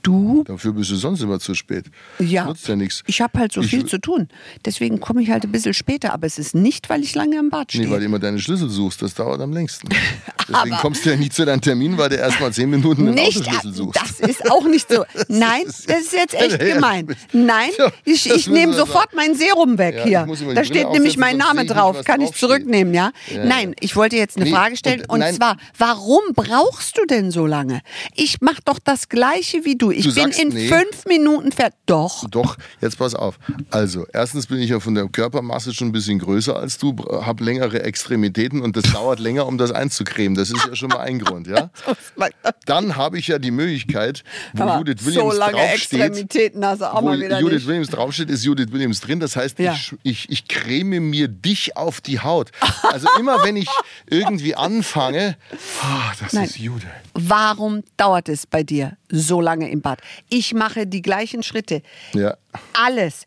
Du 0.04 0.44
Dafür 0.46 0.74
bist 0.74 0.92
du 0.92 0.96
sonst 0.96 1.22
immer 1.22 1.40
zu 1.40 1.54
spät. 1.56 1.86
Ja, 2.20 2.46
Nutzt 2.46 2.68
ja 2.68 2.76
nichts. 2.76 3.04
ich 3.08 3.22
habe 3.22 3.40
halt 3.40 3.52
so 3.52 3.62
Ich- 3.62 3.70
viel 3.70 3.86
zu 3.86 4.00
tun. 4.00 4.28
Deswegen 4.66 5.00
komme 5.00 5.22
ich 5.22 5.30
halt 5.30 5.44
ein 5.44 5.52
bisschen 5.52 5.74
später. 5.74 6.14
Aber 6.14 6.28
es 6.28 6.38
ist 6.40 6.56
nicht, 6.56 6.90
weil 6.90 7.02
ich 7.04 7.16
lange 7.16 7.38
im 7.38 7.50
Bad 7.50 7.72
stehe. 7.72 7.86
Nee, 7.86 7.92
weil 7.92 8.00
du 8.00 8.06
immer 8.06 8.20
deine 8.20 8.40
Schlüssel 8.40 8.70
suchst, 8.70 9.02
das 9.02 9.14
dauert 9.14 9.42
am 9.42 9.54
längsten. 9.54 9.90
Deswegen 10.50 10.76
kommst 10.78 11.06
du 11.06 11.12
ja 11.12 11.16
nie 11.16 11.30
zu 11.30 11.46
deinem 11.46 11.62
Termin, 11.62 11.98
weil 11.98 12.10
du 12.10 12.16
erst 12.16 12.40
mal 12.40 12.52
zehn 12.52 12.70
Minuten 12.70 13.06
den 13.06 13.16
nicht, 13.16 13.38
Autoschlüssel 13.40 13.74
suchst. 13.74 14.02
das 14.02 14.20
ist 14.30 14.52
auch 14.52 14.66
nicht 14.66 14.92
so. 14.92 15.06
Nein, 15.28 15.64
das 15.66 15.86
ist 15.88 16.14
jetzt 16.14 16.34
echt 16.34 16.60
gemein. 16.74 17.08
Nein, 17.32 17.70
ich, 18.06 18.30
ich 18.30 18.48
nehme 18.48 18.74
sofort 18.74 19.14
mein 19.16 19.36
Serum 19.36 19.78
weg 19.78 19.96
Ja, 20.06 20.26
hier. 20.26 20.54
Da 20.56 20.64
steht 20.66 20.90
nämlich 20.92 21.18
mein 21.18 21.38
Name 21.38 21.62
nicht, 21.62 21.74
drauf. 21.74 22.04
Kann 22.04 22.22
ich 22.22 22.32
zurücknehmen, 22.34 22.94
ja? 22.94 23.12
Ja, 23.34 23.46
Nein, 23.46 23.76
ich 23.80 23.96
wollte 23.96 24.16
jetzt 24.18 24.36
eine 24.38 24.46
Nee, 24.46 24.52
Frage 24.52 24.76
stellen. 24.78 25.04
und- 25.08 25.22
Und, 25.22 25.34
zwar, 25.36 25.58
warum 25.78 26.22
brauchst 26.34 26.98
du 26.98 27.06
denn 27.06 27.32
so 27.32 27.46
lange? 27.46 27.82
Ich 28.16 28.42
mache 28.42 28.62
doch 28.66 28.80
das 28.84 29.08
Gleiche 29.10 29.64
wie 29.66 29.78
du. 29.82 29.92
Ich 29.92 30.06
Du 30.06 30.14
bin 30.14 30.30
in 30.32 30.50
nee. 30.50 30.68
fünf 30.68 31.06
Minuten 31.08 31.52
fertig. 31.52 31.78
Doch. 31.86 32.28
Doch, 32.30 32.58
jetzt 32.80 32.98
pass 32.98 33.16
auf. 33.16 33.38
Also, 33.70 34.06
erstens 34.14 34.48
bin 34.48 34.60
ich 34.60 34.70
ja 34.70 34.80
von 34.80 34.96
der 34.96 35.08
Körpermasse 35.08 35.74
schon 35.74 35.90
ein 35.90 35.92
bisschen 35.92 36.20
größer 36.20 36.56
als 36.56 36.78
du, 36.78 36.96
habe 37.26 37.44
längere 37.44 37.84
Extremitäten 37.84 38.62
und 38.62 38.76
das 38.78 38.84
dauert 38.94 39.20
länger, 39.20 39.46
um 39.48 39.58
das 39.58 39.72
einzucremen. 39.72 40.36
Das 40.38 40.52
ist 40.52 40.66
ja 40.66 40.76
schon 40.76 40.90
mal 40.90 41.00
ein 41.00 41.20
Grund, 41.20 41.48
ja? 41.48 41.70
Dann 42.66 42.96
habe 42.96 43.18
ich 43.20 43.28
ja 43.28 43.40
die 43.40 43.52
Möglichkeit, 43.52 44.24
wo 44.54 44.64
Aber 44.64 44.78
Judith 44.78 45.06
Williams 45.06 45.34
so 45.34 45.40
lange 45.40 45.54
draufsteht. 45.58 46.00
Extremitäten 46.02 46.66
hast 46.66 46.80
du 46.82 46.94
auch 46.94 47.02
wo 47.02 47.06
mal 47.08 47.20
wieder 47.20 47.40
Judith 47.40 47.56
nicht. 47.56 47.68
Williams 47.68 47.90
draufsteht, 47.90 48.30
ist 48.30 48.44
Judith 48.44 48.72
Williams 48.72 49.02
drin. 49.02 49.20
Das 49.20 49.36
heißt, 49.36 49.60
Ja. 49.60 49.74
ich, 49.74 49.94
ich, 50.04 50.30
ich 50.30 50.48
creme 50.48 51.00
mir 51.00 51.28
dich 51.28 51.76
auf 51.78 52.02
die 52.02 52.20
Haut. 52.20 52.52
Also 52.84 53.08
immer 53.20 53.44
wenn 53.44 53.56
ich 53.56 53.70
irgendwie 54.08 54.56
anfange, 54.56 55.36
ah, 55.82 56.12
das 56.20 56.34
Nein. 56.34 56.46
ist 56.46 56.58
Judith. 56.58 56.88
Warum 57.14 57.84
dauert 57.98 58.30
es 58.30 58.46
bei 58.46 58.64
dir 58.64 58.98
so 59.10 59.42
lange 59.42 59.70
im 59.72 59.82
Bad? 59.82 60.00
Ich 60.30 60.54
mache 60.54 60.86
die 60.86 61.02
gleichen 61.02 61.44
Schritte. 61.44 61.82
Ja. 62.14 62.38
Alles. 62.74 63.26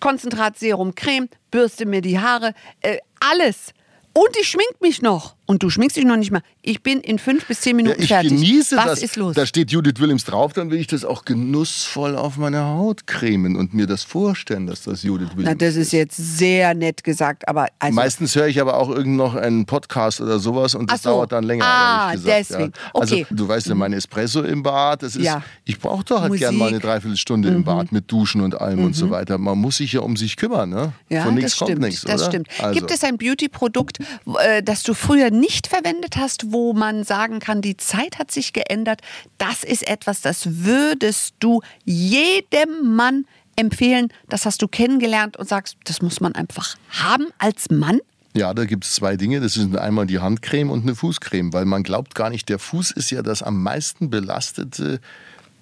Konzentrat, 0.00 0.58
Serum, 0.58 0.94
Creme, 0.94 1.28
bürste 1.50 1.86
mir 1.86 2.00
die 2.00 2.18
Haare, 2.18 2.54
äh, 2.80 2.98
alles. 3.20 3.72
Und 4.12 4.36
ich 4.40 4.48
schmink 4.48 4.80
mich 4.80 5.02
noch. 5.02 5.36
Und 5.46 5.62
du 5.62 5.68
schminkst 5.68 5.96
dich 5.96 6.04
noch 6.06 6.16
nicht 6.16 6.30
mal. 6.30 6.40
Ich 6.62 6.82
bin 6.82 7.00
in 7.00 7.18
fünf 7.18 7.46
bis 7.46 7.60
zehn 7.60 7.72
Ja, 7.72 7.76
Minuten 7.76 8.02
ich 8.02 8.08
fertig. 8.08 8.30
genieße 8.32 8.76
Was 8.78 8.86
das. 8.86 9.02
ist 9.02 9.16
los? 9.16 9.34
Da 9.36 9.44
steht 9.44 9.70
Judith 9.70 9.94
Williams 9.98 10.24
drauf, 10.24 10.54
dann 10.54 10.70
will 10.70 10.78
ich 10.80 10.86
das 10.86 11.04
auch 11.04 11.24
genussvoll 11.24 12.16
auf 12.16 12.36
meine 12.38 12.64
Haut 12.64 13.06
cremen 13.06 13.56
und 13.56 13.74
mir 13.74 13.86
das 13.86 14.02
vorstellen, 14.04 14.66
dass 14.66 14.82
das 14.82 15.02
Judith 15.02 15.28
Williams 15.36 15.44
Na, 15.60 15.66
das 15.66 15.76
ist 15.76 15.92
jetzt 15.92 16.16
sehr 16.16 16.72
nett 16.74 17.04
gesagt, 17.04 17.46
aber 17.46 17.66
also, 17.78 17.94
Meistens 17.94 18.34
höre 18.34 18.46
ich 18.48 18.58
aber 18.60 18.78
auch 18.78 18.88
irgend 18.88 19.16
noch 19.16 19.34
einen 19.34 19.66
Podcast 19.66 20.20
oder 20.22 20.38
sowas 20.38 20.74
und 20.74 20.90
das 20.90 21.02
so. 21.02 21.10
dauert 21.10 21.32
dann 21.32 21.44
länger, 21.44 21.64
Ah, 21.66 22.12
gesagt. 22.12 22.38
deswegen. 22.50 22.72
Ja. 22.74 23.00
Also 23.00 23.14
Okay. 23.16 23.26
du 23.30 23.46
weißt 23.46 23.66
ja, 23.66 23.74
mein 23.74 23.92
Espresso 23.92 24.42
im 24.42 24.62
Bad, 24.62 25.02
das 25.02 25.14
ist, 25.14 25.24
Ja. 25.26 25.42
ich 25.66 25.78
brauche 25.78 26.04
doch 26.04 26.22
halt 26.22 26.32
gern 26.36 26.56
mal 26.56 26.66
eine 26.68 26.76
Musik. 26.76 26.84
Mhm. 26.84 26.88
Dreiviertelstunde 26.88 27.48
im 27.50 27.64
Bad 27.64 27.92
mit 27.92 28.10
Duschen 28.10 28.40
und 28.40 28.58
allem 28.60 28.82
und 28.82 28.94
so 28.96 29.10
weiter. 29.10 29.36
Man 29.38 29.58
muss 29.58 29.76
sich 29.76 29.92
ja 29.92 30.00
um 30.00 30.16
sich 30.16 30.36
kümmern, 30.36 30.70
ne? 30.70 30.92
ja, 31.10 31.24
Von 31.24 31.34
nichts 31.34 31.58
kommt 31.58 31.70
stimmt. 31.70 31.82
nichts, 31.82 32.00
das 32.02 32.22
oder? 32.22 32.30
stimmt. 32.30 32.48
Also. 32.60 32.78
Gibt 32.80 32.90
es 32.90 33.04
ein 33.04 33.18
Beauty-Produkt, 33.18 33.98
äh, 34.42 34.62
das 34.62 34.82
du 34.82 34.94
früher 34.94 35.30
nicht 35.40 35.66
verwendet 35.66 36.16
hast, 36.16 36.52
wo 36.52 36.72
man 36.72 37.04
sagen 37.04 37.38
kann, 37.38 37.62
die 37.62 37.76
Zeit 37.76 38.18
hat 38.18 38.30
sich 38.30 38.52
geändert? 38.52 39.00
Das 39.38 39.64
ist 39.64 39.86
etwas, 39.88 40.20
das 40.20 40.64
würdest 40.64 41.34
du 41.40 41.60
jedem 41.84 42.94
Mann 42.94 43.26
empfehlen. 43.56 44.08
Das 44.28 44.46
hast 44.46 44.62
du 44.62 44.68
kennengelernt 44.68 45.36
und 45.36 45.48
sagst, 45.48 45.76
das 45.84 46.02
muss 46.02 46.20
man 46.20 46.34
einfach 46.34 46.76
haben 46.90 47.26
als 47.38 47.70
Mann. 47.70 48.00
Ja, 48.36 48.52
da 48.52 48.64
gibt 48.64 48.84
es 48.84 48.94
zwei 48.94 49.16
Dinge. 49.16 49.40
Das 49.40 49.54
sind 49.54 49.76
einmal 49.76 50.06
die 50.06 50.18
Handcreme 50.18 50.70
und 50.70 50.82
eine 50.82 50.96
Fußcreme, 50.96 51.52
weil 51.52 51.64
man 51.66 51.84
glaubt 51.84 52.14
gar 52.16 52.30
nicht, 52.30 52.48
der 52.48 52.58
Fuß 52.58 52.90
ist 52.90 53.10
ja 53.10 53.22
das 53.22 53.42
am 53.42 53.62
meisten 53.62 54.10
belastete, 54.10 55.00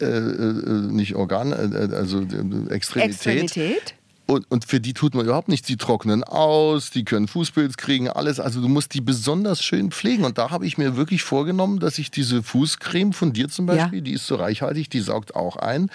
äh, 0.01 0.07
äh, 0.07 0.91
nicht 0.91 1.15
Organ, 1.15 1.53
äh, 1.53 1.95
also 1.95 2.21
äh, 2.21 2.73
Extremität. 2.73 3.13
Extremität. 3.15 3.95
Und, 4.27 4.51
und 4.51 4.65
für 4.65 4.81
die 4.81 4.95
tut 4.95 5.15
man 5.15 5.25
überhaupt 5.25 5.49
nichts. 5.49 5.67
Die 5.67 5.77
trocknen 5.77 6.25
aus, 6.25 6.91
die 6.91 7.05
können 7.05 7.29
Fußpilz 7.29 7.77
kriegen, 7.77 8.09
alles. 8.09 8.41
Also 8.41 8.61
du 8.61 8.69
musst 8.69 8.95
die 8.95 9.01
besonders 9.01 9.63
schön 9.63 9.91
pflegen. 9.91 10.25
Und 10.25 10.39
da 10.39 10.51
habe 10.51 10.67
ich 10.67 10.79
mir 10.79 10.97
wirklich 10.97 11.23
vorgenommen, 11.23 11.81
dass 11.81 11.99
ich 11.99 12.11
diese 12.11 12.43
Fußcreme 12.43 13.13
von 13.13 13.33
dir 13.33 13.49
zum 13.49 13.67
Beispiel, 13.67 13.99
ja. 13.99 14.05
die 14.05 14.13
ist 14.13 14.27
so 14.27 14.37
reichhaltig, 14.37 14.89
die 14.89 15.01
saugt 15.01 15.35
auch 15.35 15.57
ein. 15.57 15.91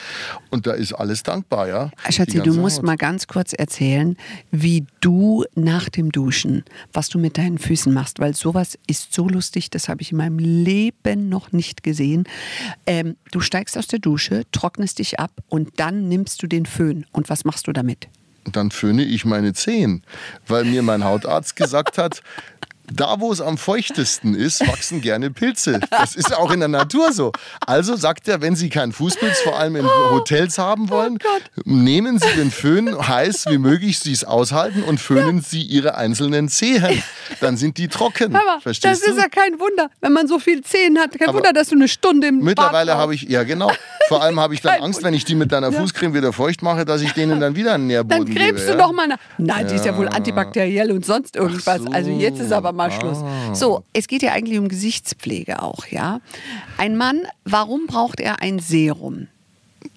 Und 0.50 0.68
da 0.68 0.74
ist 0.74 0.94
alles 0.94 1.24
dankbar, 1.24 1.68
ja. 1.68 1.92
Schatzi, 2.10 2.42
du 2.42 2.54
musst 2.54 2.78
Haut. 2.80 2.86
mal 2.86 2.98
ganz 2.98 3.28
kurz 3.28 3.54
erzählen, 3.54 4.18
wie 4.52 4.86
du 5.00 5.46
nach 5.56 5.90
dem 5.90 6.12
Duschen, 6.12 6.64
was 6.94 7.10
du 7.10 7.20
mit 7.20 7.38
deinen 7.38 7.58
Füßen 7.58 7.94
machst. 7.94 8.20
Weil 8.20 8.36
sowas 8.36 8.78
ist 8.88 9.14
so 9.14 9.28
lustig, 9.28 9.70
das 9.70 9.90
habe 9.90 10.02
ich 10.02 10.12
in 10.12 10.18
meinem 10.18 10.40
Leben 10.40 11.30
noch 11.30 11.52
nicht 11.54 11.84
gesehen. 11.84 12.26
Ähm, 12.86 13.16
du 13.32 13.40
steigst 13.40 13.78
aus 13.78 13.88
der 13.88 14.00
Dusche, 14.00 14.44
trocknest 14.52 15.00
dich 15.00 15.20
ab 15.20 15.32
und 15.48 15.80
dann 15.80 16.08
nimmst 16.08 16.44
du 16.44 16.48
den 16.48 16.66
Föhn. 16.66 17.06
Und 17.12 17.30
was 17.30 17.46
machst 17.46 17.68
du 17.68 17.74
damit? 17.74 18.10
Dann 18.56 18.72
föhne 18.72 19.04
ich 19.04 19.26
meine 19.26 19.54
Zehen, 19.54 20.04
weil 20.48 20.66
mir 20.66 20.82
mein 20.82 21.04
Hautarzt 21.04 21.56
gesagt 21.56 21.98
hat, 21.98 22.22
da, 22.92 23.20
wo 23.20 23.32
es 23.32 23.42
am 23.42 23.58
feuchtesten 23.58 24.34
ist, 24.34 24.66
wachsen 24.68 25.02
gerne 25.02 25.30
Pilze. 25.32 25.80
Das 25.90 26.16
ist 26.16 26.36
auch 26.36 26.52
in 26.52 26.60
der 26.60 26.70
Natur 26.70 27.12
so. 27.12 27.32
Also 27.66 27.96
sagt 27.96 28.28
er, 28.28 28.42
wenn 28.42 28.56
Sie 28.56 28.70
keinen 28.70 28.92
Fußpilz 28.92 29.40
vor 29.42 29.58
allem 29.58 29.76
in 29.76 29.86
oh. 29.86 30.12
Hotels 30.12 30.58
haben 30.58 30.90
wollen, 30.90 31.18
oh 31.24 31.62
nehmen 31.66 32.20
Sie 32.20 32.30
den 32.38 32.52
Föhn 32.52 33.08
heiß 33.08 33.46
wie 33.50 33.58
möglich, 33.58 34.00
Sie 34.00 34.12
es 34.12 34.24
aushalten 34.24 34.84
und 34.84 35.00
föhnen 35.00 35.38
ja. 35.38 35.44
Sie 35.44 35.62
Ihre 35.62 35.96
einzelnen 35.96 36.50
Zehen. 36.50 37.04
Dann 37.42 37.58
sind 37.58 37.78
die 37.78 37.88
trocken. 37.88 38.36
Aber 38.36 38.62
Verstehst 38.62 39.02
das 39.02 39.02
du? 39.02 39.12
ist 39.12 39.18
ja 39.18 39.28
kein 39.28 39.60
Wunder, 39.60 39.90
wenn 40.02 40.14
man 40.14 40.28
so 40.28 40.40
viel 40.40 40.62
Zehen 40.64 40.98
hat. 40.98 41.18
Kein 41.18 41.30
Aber 41.30 41.40
Wunder, 41.40 41.54
dass 41.54 41.70
du 41.70 41.76
eine 41.76 41.88
Stunde 41.88 42.28
im 42.28 42.40
Mittlerweile 42.40 42.96
habe 42.96 43.16
ich, 43.16 43.24
ja 43.24 43.44
genau. 43.44 43.72
Vor 44.08 44.24
allem 44.24 44.40
habe 44.40 44.54
ich 44.54 44.62
dann 44.62 44.82
Angst, 44.82 45.04
wenn 45.04 45.14
ich 45.14 45.26
die 45.26 45.36
mit 45.36 45.52
deiner 45.52 45.72
Fußcreme 45.72 46.14
wieder 46.14 46.32
feucht 46.32 46.62
mache, 46.62 46.86
dass 46.86 47.02
ich 47.02 47.12
denen 47.14 47.42
dann 47.42 47.56
wieder 47.56 47.74
einen 47.74 47.88
Nährboden 47.88 48.26
gebe. 48.26 48.40
Dann 48.40 48.48
grebst 48.48 48.70
du 48.70 48.78
doch 48.78 48.94
mal 48.94 49.08
nach. 49.08 49.18
Nein, 49.38 49.66
ja. 49.66 49.68
die 49.68 49.76
ist 49.76 49.86
ja 49.86 49.98
wohl 49.98 50.08
antibakteriell 50.08 50.92
und 50.92 51.06
sonst 51.06 51.36
irgendwas. 51.36 51.82
So. 51.82 51.92
Also 51.92 52.12
jetzt 52.12 52.40
ist 52.40 52.54
aber 52.54 52.72
mal 52.78 52.92
Schluss. 52.92 53.18
Ah. 53.18 53.54
So, 53.54 53.84
es 53.94 54.08
geht 54.08 54.22
ja 54.22 54.32
eigentlich 54.32 54.58
um 54.58 54.70
Gesichtspflege 54.70 55.62
auch, 55.62 55.88
ja. 55.88 56.22
Ein 56.78 56.96
Mann, 56.96 57.24
warum 57.44 57.88
braucht 57.88 58.20
er 58.20 58.42
ein 58.42 58.60
Serum? 58.60 59.28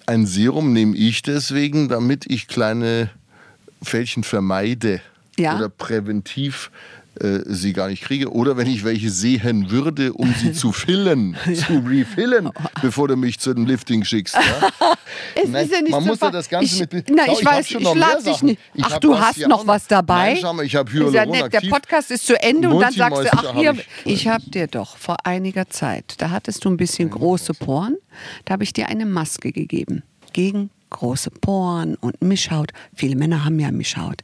Ein 0.05 0.25
Serum 0.25 0.73
nehme 0.73 0.97
ich 0.97 1.21
deswegen, 1.21 1.87
damit 1.87 2.25
ich 2.29 2.47
kleine 2.47 3.09
Fältchen 3.81 4.23
vermeide 4.23 5.01
ja? 5.37 5.55
oder 5.55 5.69
präventiv 5.69 6.71
äh, 7.19 7.39
sie 7.45 7.73
gar 7.73 7.89
nicht 7.89 8.03
kriege. 8.03 8.31
Oder 8.31 8.55
wenn 8.55 8.67
ich 8.67 8.83
welche 8.85 9.09
sehen 9.09 9.69
würde, 9.69 10.13
um 10.13 10.33
sie 10.33 10.53
zu 10.53 10.71
fillen, 10.71 11.35
ja. 11.45 11.53
zu 11.53 11.79
refillen, 11.79 12.49
bevor 12.81 13.07
du 13.09 13.17
mich 13.17 13.39
zu 13.39 13.53
dem 13.53 13.65
Lifting 13.65 14.03
schickst. 14.03 14.35
Ja? 14.35 14.41
es 15.35 15.49
Nein, 15.49 15.65
ist 15.65 15.73
ja 15.73 15.81
nicht 15.81 15.91
man 15.91 16.03
so 16.03 16.09
muss 16.09 16.19
ja 16.21 16.31
das 16.31 16.47
Ganze 16.47 16.83
ich, 16.83 16.91
mit. 16.91 17.09
Na, 17.09 17.25
ich, 17.27 17.39
ich 17.39 17.45
weiß, 17.45 17.71
ich 17.71 17.93
lade 17.93 18.23
dich 18.23 18.41
nicht. 18.43 18.61
Ich 18.73 18.85
ach, 18.85 18.97
du 18.99 19.19
hast 19.19 19.45
noch 19.47 19.67
was 19.67 19.87
dabei? 19.87 20.33
Nein, 20.33 20.37
schau 20.41 20.53
mal, 20.53 20.65
ich 20.65 20.75
habe 20.75 20.91
Hyaluron 20.91 21.49
Der 21.49 21.61
Podcast 21.69 22.11
ist 22.11 22.25
zu 22.25 22.41
Ende 22.41 22.69
und 22.69 22.79
dann 22.79 22.93
sagst 22.93 23.23
du, 23.23 23.33
ach 23.33 23.55
hier, 23.55 23.75
ich, 24.05 24.13
ich 24.13 24.27
habe 24.27 24.49
dir 24.49 24.67
doch 24.67 24.95
vor 24.97 25.17
einiger 25.25 25.69
Zeit, 25.69 26.15
da 26.19 26.29
hattest 26.29 26.63
du 26.63 26.69
ein 26.69 26.77
bisschen 26.77 27.09
große 27.09 27.53
Poren, 27.55 27.97
da 28.45 28.53
habe 28.53 28.63
ich 28.63 28.73
dir 28.73 28.87
eine 28.87 29.05
Maske 29.05 29.51
gegeben 29.51 30.03
gegen 30.33 30.69
große 30.91 31.31
Poren 31.31 31.95
und 31.95 32.21
Mischhaut. 32.21 32.71
Viele 32.95 33.15
Männer 33.15 33.43
haben 33.43 33.59
ja 33.59 33.71
Mischhaut. 33.71 34.23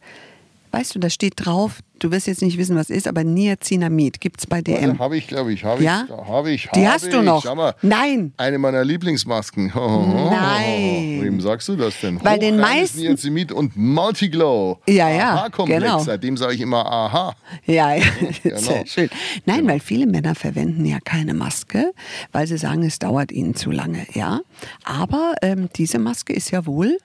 Weißt 0.72 0.96
du, 0.96 1.00
da 1.00 1.10
steht 1.10 1.34
drauf, 1.38 1.80
du 2.00 2.12
wirst 2.12 2.28
jetzt 2.28 2.42
nicht 2.42 2.58
wissen, 2.58 2.76
was 2.76 2.90
ist, 2.90 3.08
aber 3.08 3.24
Niacinamid 3.24 4.20
gibt 4.20 4.40
es 4.40 4.48
bei 4.48 4.62
DM. 4.62 4.94
Ja, 4.94 5.00
habe 5.00 5.18
ich, 5.18 5.28
glaube 5.28 5.54
ich. 5.54 5.64
Habe 5.64 5.84
ja? 5.84 6.06
ich. 6.06 6.28
Habe 6.28 6.52
ich. 6.52 6.70
Die 6.76 6.88
hast 6.88 7.12
du 7.12 7.22
noch. 7.22 7.44
Mal, 7.56 7.76
Nein. 7.82 8.34
Eine 8.38 8.58
meiner 8.58 8.84
Lieblingsmasken. 8.84 9.72
Nein. 9.76 11.20
Wem 11.22 11.42
sagst 11.42 11.68
du 11.70 11.76
das 11.76 12.00
denn? 12.02 12.20
Bei 12.20 12.38
den 12.38 12.58
meisten. 12.58 13.00
Niacinamid 13.00 13.52
und 13.52 13.76
Multiglow. 13.76 14.80
Ja, 14.88 15.10
ja. 15.10 15.34
Aha-Komplex. 15.36 15.84
Genau. 15.84 16.00
Seitdem 16.00 16.38
sage 16.38 16.54
ich 16.54 16.62
immer 16.62 16.86
Aha. 16.86 17.36
Ja, 17.66 17.94
ja. 17.94 18.04
Genau. 18.44 18.60
Sehr 18.60 18.86
schön. 18.86 19.10
Nein, 19.46 19.60
genau. 19.60 19.74
weil 19.74 19.80
viele 19.80 20.06
Männer 20.06 20.36
verwenden 20.36 20.86
ja 20.86 21.00
keine 21.04 21.34
Maske, 21.34 21.92
weil 22.32 22.48
sie 22.48 22.58
sagen, 22.58 22.84
es 22.84 23.00
dauert 23.00 23.32
ihnen 23.32 23.56
zu 23.56 23.72
lange. 23.72 24.06
Ja. 24.14 24.42
Aber 24.84 25.34
ähm, 25.42 25.70
diese 25.76 26.00
Maske 26.00 26.34
ist 26.34 26.52
ja 26.52 26.66
wohl 26.66 26.98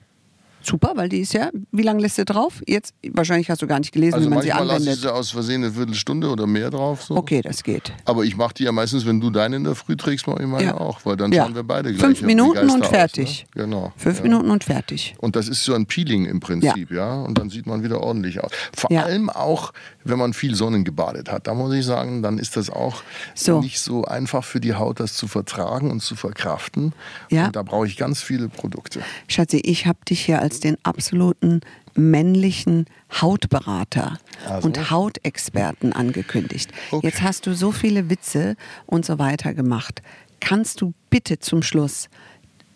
super, 0.65 0.93
weil 0.95 1.09
die 1.09 1.19
ist 1.19 1.33
ja, 1.33 1.49
wie 1.71 1.83
lange 1.83 2.01
lässt 2.01 2.17
du 2.17 2.25
drauf? 2.25 2.61
Jetzt, 2.67 2.93
wahrscheinlich 3.11 3.49
hast 3.49 3.61
du 3.61 3.67
gar 3.67 3.79
nicht 3.79 3.91
gelesen, 3.91 4.15
also 4.15 4.25
wie 4.25 4.33
man 4.33 4.41
sie 4.41 4.51
anwendet. 4.51 4.71
Also 4.71 4.73
manchmal 4.73 4.93
lasse 4.93 4.99
ich 4.99 5.01
sie 5.01 5.13
aus 5.13 5.31
Versehen 5.31 5.63
eine 5.63 5.73
Viertelstunde 5.73 6.29
oder 6.29 6.47
mehr 6.47 6.69
drauf. 6.69 7.03
So. 7.03 7.15
Okay, 7.15 7.41
das 7.41 7.63
geht. 7.63 7.93
Aber 8.05 8.23
ich 8.23 8.35
mache 8.35 8.53
die 8.53 8.63
ja 8.63 8.71
meistens, 8.71 9.05
wenn 9.05 9.19
du 9.19 9.29
deine 9.29 9.57
in 9.57 9.63
der 9.63 9.75
Früh 9.75 9.95
trägst, 9.95 10.27
mache 10.27 10.41
ich 10.41 10.47
meine 10.47 10.65
ja. 10.65 10.77
auch, 10.77 11.05
weil 11.05 11.15
dann 11.15 11.31
ja. 11.31 11.43
schauen 11.43 11.55
wir 11.55 11.63
beide 11.63 11.91
gleich. 11.91 12.01
Fünf 12.01 12.21
Minuten 12.21 12.69
und 12.69 12.85
fertig. 12.85 13.45
Aus, 13.49 13.55
ne? 13.55 13.63
Genau. 13.63 13.93
Fünf 13.97 14.17
ja. 14.17 14.23
Minuten 14.23 14.51
und 14.51 14.63
fertig. 14.63 15.15
Und 15.19 15.35
das 15.35 15.47
ist 15.47 15.63
so 15.63 15.73
ein 15.73 15.85
Peeling 15.85 16.25
im 16.25 16.39
Prinzip, 16.39 16.91
ja. 16.91 17.21
Und 17.21 17.37
dann 17.37 17.49
sieht 17.49 17.65
man 17.65 17.83
wieder 17.83 18.01
ordentlich 18.01 18.43
aus. 18.43 18.51
Vor 18.75 18.91
allem 18.91 19.29
auch, 19.29 19.73
wenn 20.03 20.17
man 20.19 20.33
viel 20.33 20.55
Sonnen 20.55 20.83
gebadet 20.83 21.31
hat. 21.31 21.47
Da 21.47 21.53
muss 21.53 21.73
ich 21.73 21.85
sagen, 21.85 22.21
dann 22.21 22.37
ist 22.37 22.57
das 22.57 22.69
auch 22.69 23.03
so. 23.35 23.61
nicht 23.61 23.79
so 23.79 24.05
einfach 24.05 24.43
für 24.43 24.59
die 24.59 24.73
Haut, 24.73 24.99
das 24.99 25.13
zu 25.13 25.27
vertragen 25.27 25.91
und 25.91 26.01
zu 26.01 26.15
verkraften. 26.15 26.93
Ja. 27.29 27.47
Und 27.47 27.55
da 27.55 27.63
brauche 27.63 27.87
ich 27.87 27.97
ganz 27.97 28.21
viele 28.21 28.49
Produkte. 28.49 29.01
Schatzi, 29.27 29.57
ich 29.57 29.85
habe 29.85 29.99
dich 30.07 30.21
hier 30.21 30.41
als 30.41 30.52
den 30.59 30.77
absoluten 30.83 31.03
absoluten 31.03 31.61
männlichen 31.95 32.85
Hautberater 33.21 34.17
also. 34.47 34.67
und 34.67 34.89
Hautexperten 34.89 35.93
angekündigt. 35.93 36.71
Okay. 36.91 37.05
Jetzt 37.05 37.21
hast 37.21 37.45
du 37.45 37.53
so 37.53 37.71
viele 37.71 38.09
Witze 38.09 38.55
und 38.85 39.05
so 39.05 39.19
weiter 39.19 39.53
gemacht. 39.53 40.01
Kannst 40.39 40.81
du 40.81 40.93
bitte 41.09 41.39
zum 41.39 41.61
Schluss 41.61 42.09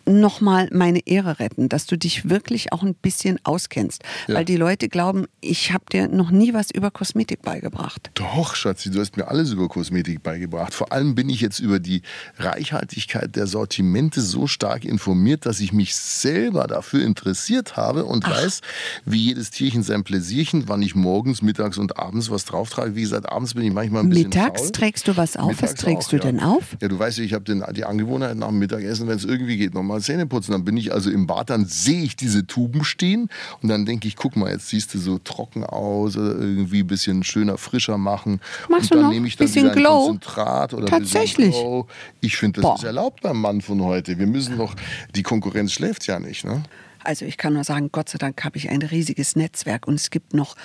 nochmal 0.08 0.68
meine 0.72 1.06
Ehre 1.06 1.38
retten, 1.38 1.68
dass 1.68 1.86
du 1.86 1.96
dich 1.96 2.28
wirklich 2.28 2.72
auch 2.72 2.82
ein 2.82 2.94
bisschen 2.94 3.38
auskennst. 3.44 4.02
Ja. 4.26 4.36
Weil 4.36 4.44
die 4.44 4.56
Leute 4.56 4.88
glauben, 4.88 5.26
ich 5.40 5.72
habe 5.72 5.84
dir 5.92 6.08
noch 6.08 6.30
nie 6.30 6.54
was 6.54 6.70
über 6.70 6.90
Kosmetik 6.90 7.42
beigebracht. 7.42 8.10
Doch, 8.14 8.54
Schatzi, 8.54 8.90
du 8.90 9.00
hast 9.00 9.16
mir 9.16 9.28
alles 9.28 9.52
über 9.52 9.68
Kosmetik 9.68 10.22
beigebracht. 10.22 10.74
Vor 10.74 10.92
allem 10.92 11.14
bin 11.14 11.28
ich 11.28 11.40
jetzt 11.40 11.60
über 11.60 11.78
die 11.78 12.02
Reichhaltigkeit 12.38 13.36
der 13.36 13.46
Sortimente 13.46 14.20
so 14.20 14.46
stark 14.46 14.84
informiert, 14.84 15.46
dass 15.46 15.60
ich 15.60 15.72
mich 15.72 15.94
selber 15.94 16.66
dafür 16.66 17.04
interessiert 17.04 17.76
habe 17.76 18.04
und 18.04 18.24
Ach. 18.24 18.42
weiß, 18.42 18.60
wie 19.04 19.18
jedes 19.18 19.50
Tierchen 19.50 19.82
sein 19.82 20.04
Pläsierchen, 20.04 20.68
wann 20.68 20.82
ich 20.82 20.94
morgens, 20.94 21.42
mittags 21.42 21.78
und 21.78 21.98
abends 21.98 22.30
was 22.30 22.44
drauf 22.44 22.70
trage. 22.70 22.94
Wie 22.94 23.02
gesagt, 23.02 23.30
abends 23.30 23.54
bin 23.54 23.64
ich 23.64 23.72
manchmal 23.72 24.02
ein 24.02 24.08
bisschen 24.08 24.30
Mittags 24.30 24.62
faul. 24.62 24.72
trägst 24.72 25.08
du 25.08 25.16
was 25.16 25.36
auf? 25.36 25.48
Mittags 25.48 25.72
was 25.72 25.74
trägst 25.74 26.06
auch, 26.06 26.10
du 26.10 26.16
ja. 26.16 26.22
denn 26.22 26.40
auf? 26.40 26.76
Ja, 26.80 26.88
du 26.88 26.98
weißt 26.98 27.18
ja, 27.18 27.24
ich 27.24 27.34
habe 27.34 27.44
die 27.72 27.84
Angewohnheit 27.84 28.36
nach 28.36 28.48
dem 28.48 28.58
Mittagessen, 28.58 29.08
wenn 29.08 29.16
es 29.16 29.24
irgendwie 29.24 29.56
geht, 29.56 29.74
nochmal 29.74 29.97
mal 29.98 30.02
Zähne 30.02 30.26
putzen. 30.26 30.52
Dann 30.52 30.64
bin 30.64 30.76
ich 30.76 30.92
also 30.92 31.10
im 31.10 31.26
Bad, 31.26 31.50
dann 31.50 31.66
sehe 31.66 32.02
ich 32.02 32.16
diese 32.16 32.46
Tuben 32.46 32.84
stehen 32.84 33.28
und 33.62 33.68
dann 33.68 33.84
denke 33.84 34.08
ich, 34.08 34.16
guck 34.16 34.36
mal, 34.36 34.50
jetzt 34.50 34.68
siehst 34.68 34.94
du 34.94 34.98
so 34.98 35.18
trocken 35.18 35.64
aus 35.64 36.16
oder 36.16 36.38
irgendwie 36.38 36.80
ein 36.80 36.86
bisschen 36.86 37.24
schöner, 37.24 37.58
frischer 37.58 37.98
machen. 37.98 38.40
Machst 38.68 38.92
und 38.92 39.02
dann 39.02 39.10
nehme 39.10 39.26
ich 39.26 39.36
dann 39.36 39.46
bisschen 39.46 39.64
wieder 39.66 39.74
Glow? 39.74 40.06
Konzentrat 40.06 40.74
oder 40.74 40.86
Tatsächlich. 40.86 41.54
Glow. 41.54 41.86
Ich 42.20 42.36
finde, 42.36 42.60
das 42.60 42.70
Boah. 42.70 42.76
ist 42.76 42.84
erlaubt 42.84 43.22
beim 43.22 43.40
Mann 43.40 43.60
von 43.60 43.82
heute. 43.82 44.18
Wir 44.18 44.26
müssen 44.26 44.58
doch, 44.58 44.74
die 45.14 45.22
Konkurrenz 45.22 45.72
schläft 45.72 46.06
ja 46.06 46.18
nicht, 46.18 46.44
ne? 46.44 46.62
Also 47.04 47.24
ich 47.24 47.36
kann 47.36 47.54
nur 47.54 47.64
sagen, 47.64 47.90
Gott 47.92 48.08
sei 48.08 48.18
Dank 48.18 48.44
habe 48.44 48.58
ich 48.58 48.68
ein 48.68 48.82
riesiges 48.82 49.36
Netzwerk 49.36 49.86
und 49.86 49.94
es 49.94 50.10
gibt 50.10 50.34
noch 50.34 50.56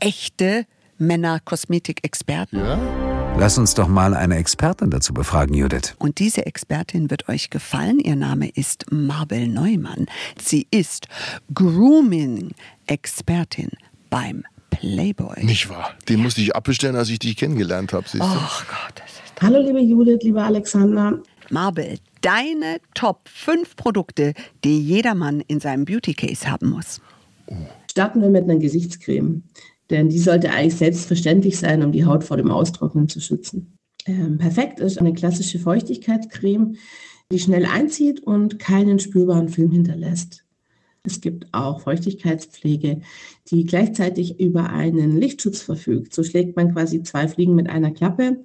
echte 0.00 0.66
Männer-Kosmetik-Experten. 0.98 2.58
Ja? 2.58 3.17
Lass 3.40 3.56
uns 3.56 3.74
doch 3.74 3.86
mal 3.86 4.14
eine 4.14 4.34
Expertin 4.34 4.90
dazu 4.90 5.14
befragen, 5.14 5.54
Judith. 5.54 5.94
Und 5.98 6.18
diese 6.18 6.44
Expertin 6.44 7.08
wird 7.08 7.28
euch 7.28 7.50
gefallen. 7.50 8.00
Ihr 8.00 8.16
Name 8.16 8.48
ist 8.48 8.86
Mabel 8.90 9.46
Neumann. 9.46 10.06
Sie 10.42 10.66
ist 10.72 11.06
Grooming-Expertin 11.54 13.68
beim 14.10 14.42
Playboy. 14.70 15.44
Nicht 15.44 15.70
wahr? 15.70 15.92
Den 16.08 16.20
musste 16.20 16.40
ich 16.40 16.56
abbestellen, 16.56 16.96
als 16.96 17.10
ich 17.10 17.20
dich 17.20 17.36
kennengelernt 17.36 17.92
habe. 17.92 18.06
Ach 18.18 18.66
Gott. 18.66 18.94
Das 18.96 19.12
ist 19.12 19.22
Hallo, 19.40 19.60
liebe 19.60 19.78
Judith, 19.78 20.18
lieber 20.22 20.42
Alexander. 20.42 21.22
Mabel, 21.48 22.00
deine 22.22 22.80
Top 22.94 23.28
5 23.28 23.76
Produkte, 23.76 24.34
die 24.64 24.82
jedermann 24.82 25.42
in 25.42 25.60
seinem 25.60 25.84
Beauty 25.84 26.14
Case 26.14 26.50
haben 26.50 26.70
muss. 26.70 27.00
Oh. 27.46 27.54
Starten 27.88 28.20
wir 28.20 28.30
mit 28.30 28.42
einer 28.44 28.56
Gesichtscreme. 28.56 29.44
Denn 29.90 30.08
die 30.08 30.18
sollte 30.18 30.50
eigentlich 30.50 30.76
selbstverständlich 30.76 31.58
sein, 31.58 31.82
um 31.82 31.92
die 31.92 32.04
Haut 32.04 32.24
vor 32.24 32.36
dem 32.36 32.50
Austrocknen 32.50 33.08
zu 33.08 33.20
schützen. 33.20 33.78
Ähm, 34.06 34.38
perfekt 34.38 34.80
ist 34.80 34.98
eine 34.98 35.12
klassische 35.12 35.58
Feuchtigkeitscreme, 35.58 36.76
die 37.30 37.38
schnell 37.38 37.66
einzieht 37.66 38.20
und 38.20 38.58
keinen 38.58 38.98
spürbaren 38.98 39.48
Film 39.48 39.70
hinterlässt. 39.70 40.44
Es 41.04 41.20
gibt 41.20 41.46
auch 41.52 41.80
Feuchtigkeitspflege, 41.80 43.00
die 43.50 43.64
gleichzeitig 43.64 44.40
über 44.40 44.70
einen 44.70 45.16
Lichtschutz 45.16 45.62
verfügt. 45.62 46.14
So 46.14 46.22
schlägt 46.22 46.56
man 46.56 46.72
quasi 46.72 47.02
zwei 47.02 47.28
Fliegen 47.28 47.54
mit 47.54 47.68
einer 47.68 47.92
Klappe. 47.92 48.44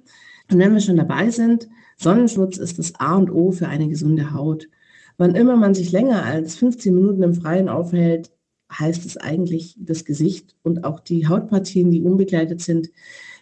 Und 0.50 0.58
wenn 0.58 0.72
wir 0.72 0.80
schon 0.80 0.96
dabei 0.96 1.30
sind, 1.30 1.68
Sonnenschutz 1.96 2.56
ist 2.56 2.78
das 2.78 2.94
A 2.96 3.16
und 3.16 3.30
O 3.30 3.52
für 3.52 3.68
eine 3.68 3.88
gesunde 3.88 4.32
Haut. 4.32 4.68
Wann 5.16 5.34
immer 5.34 5.56
man 5.56 5.74
sich 5.74 5.92
länger 5.92 6.24
als 6.24 6.56
15 6.56 6.94
Minuten 6.94 7.22
im 7.22 7.34
Freien 7.34 7.68
aufhält, 7.68 8.30
heißt 8.78 9.04
es 9.06 9.16
eigentlich 9.16 9.76
das 9.78 10.04
Gesicht 10.04 10.54
und 10.62 10.84
auch 10.84 11.00
die 11.00 11.28
Hautpartien, 11.28 11.90
die 11.90 12.02
unbegleitet 12.02 12.60
sind, 12.60 12.90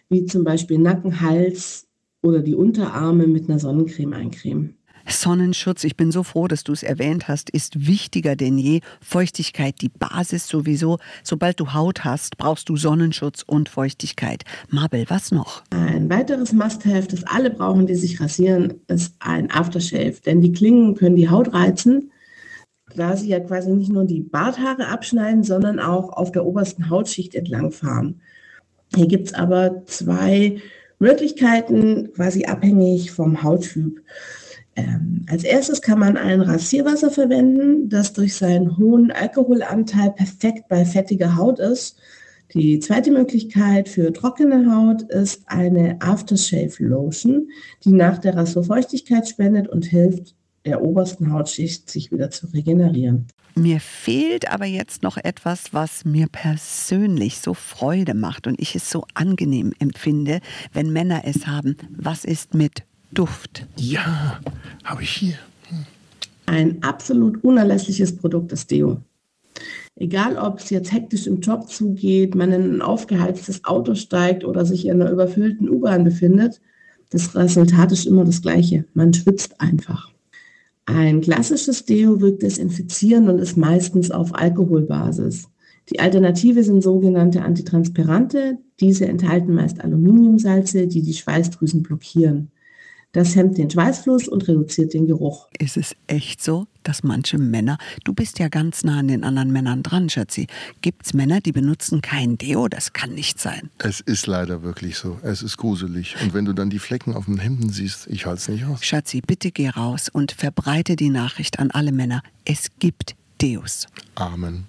wie 0.09 0.25
zum 0.25 0.43
Beispiel 0.43 0.77
Nacken, 0.77 1.21
Hals 1.21 1.87
oder 2.21 2.41
die 2.41 2.55
Unterarme 2.55 3.27
mit 3.27 3.49
einer 3.49 3.59
Sonnencreme 3.59 4.13
eincremen. 4.13 4.77
Sonnenschutz, 5.07 5.83
ich 5.83 5.97
bin 5.97 6.11
so 6.11 6.23
froh, 6.23 6.47
dass 6.47 6.63
du 6.63 6.71
es 6.71 6.83
erwähnt 6.83 7.27
hast, 7.27 7.49
ist 7.49 7.87
wichtiger 7.87 8.35
denn 8.35 8.57
je. 8.57 8.79
Feuchtigkeit, 9.01 9.75
die 9.81 9.89
Basis 9.89 10.47
sowieso. 10.47 10.99
Sobald 11.23 11.59
du 11.59 11.73
Haut 11.73 12.05
hast, 12.05 12.37
brauchst 12.37 12.69
du 12.69 12.77
Sonnenschutz 12.77 13.43
und 13.45 13.67
Feuchtigkeit. 13.69 14.43
Mabel, 14.69 15.05
was 15.09 15.31
noch? 15.31 15.63
Ein 15.71 16.09
weiteres 16.09 16.53
Must-Have, 16.53 17.07
das 17.07 17.23
alle 17.25 17.49
brauchen, 17.49 17.85
die 17.85 17.95
sich 17.95 18.21
rasieren, 18.21 18.75
ist 18.87 19.15
ein 19.19 19.51
Aftershave. 19.51 20.15
Denn 20.25 20.41
die 20.41 20.53
Klingen 20.53 20.95
können 20.95 21.17
die 21.17 21.29
Haut 21.29 21.53
reizen, 21.53 22.11
da 22.95 23.15
sie 23.15 23.29
ja 23.29 23.39
quasi 23.39 23.71
nicht 23.71 23.91
nur 23.91 24.05
die 24.05 24.21
Barthaare 24.21 24.87
abschneiden, 24.87 25.43
sondern 25.43 25.79
auch 25.79 26.09
auf 26.09 26.31
der 26.31 26.45
obersten 26.45 26.89
Hautschicht 26.89 27.35
entlangfahren. 27.35 28.21
Hier 28.95 29.07
gibt 29.07 29.27
es 29.27 29.33
aber 29.33 29.83
zwei 29.85 30.61
Möglichkeiten, 30.99 32.13
quasi 32.13 32.45
abhängig 32.45 33.11
vom 33.11 33.43
Hauttyp. 33.43 34.01
Ähm, 34.75 35.25
als 35.29 35.43
erstes 35.43 35.81
kann 35.81 35.99
man 35.99 36.17
ein 36.17 36.41
Rasierwasser 36.41 37.11
verwenden, 37.11 37.89
das 37.89 38.13
durch 38.13 38.35
seinen 38.35 38.77
hohen 38.77 39.11
Alkoholanteil 39.11 40.11
perfekt 40.11 40.67
bei 40.67 40.85
fettiger 40.85 41.35
Haut 41.35 41.59
ist. 41.59 41.97
Die 42.53 42.79
zweite 42.79 43.11
Möglichkeit 43.11 43.89
für 43.89 44.13
trockene 44.13 44.71
Haut 44.71 45.03
ist 45.03 45.43
eine 45.47 45.97
Aftershave 46.01 46.83
Lotion, 46.83 47.49
die 47.83 47.93
nach 47.93 48.19
der 48.19 48.35
Rasur 48.35 48.63
Feuchtigkeit 48.63 49.27
spendet 49.27 49.67
und 49.67 49.85
hilft, 49.85 50.35
der 50.65 50.81
obersten 50.81 51.31
Hautschicht 51.31 51.89
sich 51.89 52.11
wieder 52.11 52.29
zu 52.29 52.47
regenerieren. 52.47 53.27
Mir 53.55 53.79
fehlt 53.79 54.51
aber 54.51 54.65
jetzt 54.65 55.03
noch 55.03 55.17
etwas, 55.17 55.73
was 55.73 56.05
mir 56.05 56.27
persönlich 56.27 57.39
so 57.39 57.53
Freude 57.53 58.15
macht 58.15 58.47
und 58.47 58.59
ich 58.59 58.75
es 58.75 58.89
so 58.89 59.05
angenehm 59.13 59.73
empfinde, 59.77 60.39
wenn 60.71 60.91
Männer 60.91 61.21
es 61.25 61.45
haben. 61.45 61.77
Was 61.95 62.25
ist 62.25 62.55
mit 62.55 62.83
Duft? 63.11 63.67
Ja, 63.75 64.39
habe 64.83 65.03
ich 65.03 65.11
hier. 65.11 65.35
Hm. 65.69 65.85
Ein 66.47 66.83
absolut 66.83 67.43
unerlässliches 67.43 68.15
Produkt 68.15 68.51
ist 68.51 68.71
Deo. 68.71 69.01
Egal, 69.95 70.37
ob 70.37 70.59
es 70.59 70.71
jetzt 70.71 70.91
hektisch 70.91 71.27
im 71.27 71.39
Job 71.39 71.69
zugeht, 71.69 72.33
man 72.33 72.51
in 72.51 72.75
ein 72.75 72.81
aufgeheiztes 72.81 73.63
Auto 73.65 73.93
steigt 73.93 74.43
oder 74.43 74.65
sich 74.65 74.87
in 74.87 74.99
einer 74.99 75.11
überfüllten 75.11 75.69
U-Bahn 75.69 76.03
befindet, 76.03 76.59
das 77.11 77.35
Resultat 77.35 77.91
ist 77.91 78.07
immer 78.07 78.25
das 78.25 78.41
gleiche. 78.41 78.85
Man 78.95 79.13
schwitzt 79.13 79.61
einfach. 79.61 80.12
Ein 80.85 81.21
klassisches 81.21 81.85
Deo 81.85 82.19
wirkt 82.19 82.41
desinfizierend 82.41 83.29
und 83.29 83.39
ist 83.39 83.55
meistens 83.55 84.11
auf 84.11 84.35
Alkoholbasis. 84.35 85.47
Die 85.89 85.99
Alternative 85.99 86.63
sind 86.63 86.81
sogenannte 86.81 87.41
Antitranspirante. 87.41 88.57
Diese 88.79 89.05
enthalten 89.07 89.53
meist 89.53 89.81
Aluminiumsalze, 89.81 90.87
die 90.87 91.01
die 91.01 91.13
Schweißdrüsen 91.13 91.83
blockieren. 91.83 92.51
Das 93.13 93.35
hemmt 93.35 93.59
den 93.59 93.69
Schweißfluss 93.69 94.27
und 94.27 94.47
reduziert 94.47 94.95
den 94.95 95.05
Geruch. 95.05 95.47
Ist 95.59 95.77
es 95.77 95.95
echt 96.07 96.43
so, 96.43 96.65
dass 96.81 97.03
manche 97.03 97.37
Männer, 97.37 97.77
du 98.05 98.13
bist 98.13 98.39
ja 98.39 98.47
ganz 98.47 98.83
nah 98.83 98.97
an 98.97 99.07
den 99.07 99.23
anderen 99.23 99.51
Männern 99.51 99.83
dran, 99.83 100.09
Schatzi, 100.09 100.47
gibt 100.81 101.05
es 101.05 101.13
Männer, 101.13 101.39
die 101.39 101.51
benutzen 101.51 102.01
kein 102.01 102.39
Deo? 102.39 102.67
Das 102.67 102.91
kann 102.91 103.13
nicht 103.13 103.39
sein. 103.39 103.69
Es 103.77 103.99
ist 103.99 104.25
leider 104.25 104.63
wirklich 104.63 104.97
so. 104.97 105.19
Es 105.21 105.43
ist 105.43 105.57
gruselig. 105.57 106.15
Und 106.23 106.33
wenn 106.33 106.45
du 106.45 106.53
dann 106.53 106.71
die 106.71 106.79
Flecken 106.79 107.13
auf 107.13 107.25
den 107.25 107.37
Hemden 107.37 107.69
siehst, 107.69 108.07
ich 108.07 108.25
halte 108.25 108.39
es 108.39 108.47
nicht 108.49 108.65
aus. 108.65 108.83
Schatzi, 108.83 109.21
bitte 109.21 109.51
geh 109.51 109.69
raus 109.69 110.09
und 110.11 110.31
verbreite 110.31 110.95
die 110.95 111.11
Nachricht 111.11 111.59
an 111.59 111.69
alle 111.69 111.91
Männer. 111.91 112.23
Es 112.45 112.69
gibt 112.79 113.15
Deos. 113.39 113.85
Amen. 114.15 114.65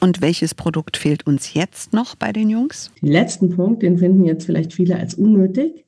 Und 0.00 0.22
welches 0.22 0.54
Produkt 0.54 0.96
fehlt 0.96 1.26
uns 1.26 1.52
jetzt 1.52 1.92
noch 1.92 2.14
bei 2.14 2.32
den 2.32 2.48
Jungs? 2.48 2.90
Den 3.02 3.12
letzten 3.12 3.54
Punkt, 3.54 3.82
den 3.82 3.98
finden 3.98 4.24
jetzt 4.24 4.46
vielleicht 4.46 4.72
viele 4.72 4.96
als 4.96 5.14
unnötig. 5.14 5.83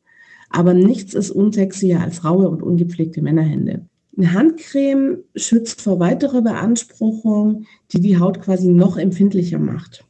Aber 0.50 0.74
nichts 0.74 1.14
ist 1.14 1.30
unsexier 1.30 2.00
als 2.00 2.24
raue 2.24 2.48
und 2.48 2.62
ungepflegte 2.62 3.22
Männerhände. 3.22 3.86
Eine 4.16 4.32
Handcreme 4.32 5.18
schützt 5.34 5.82
vor 5.82 6.00
weiterer 6.00 6.40
Beanspruchung, 6.40 7.66
die 7.92 8.00
die 8.00 8.18
Haut 8.18 8.40
quasi 8.40 8.68
noch 8.68 8.96
empfindlicher 8.96 9.58
macht. 9.58 10.04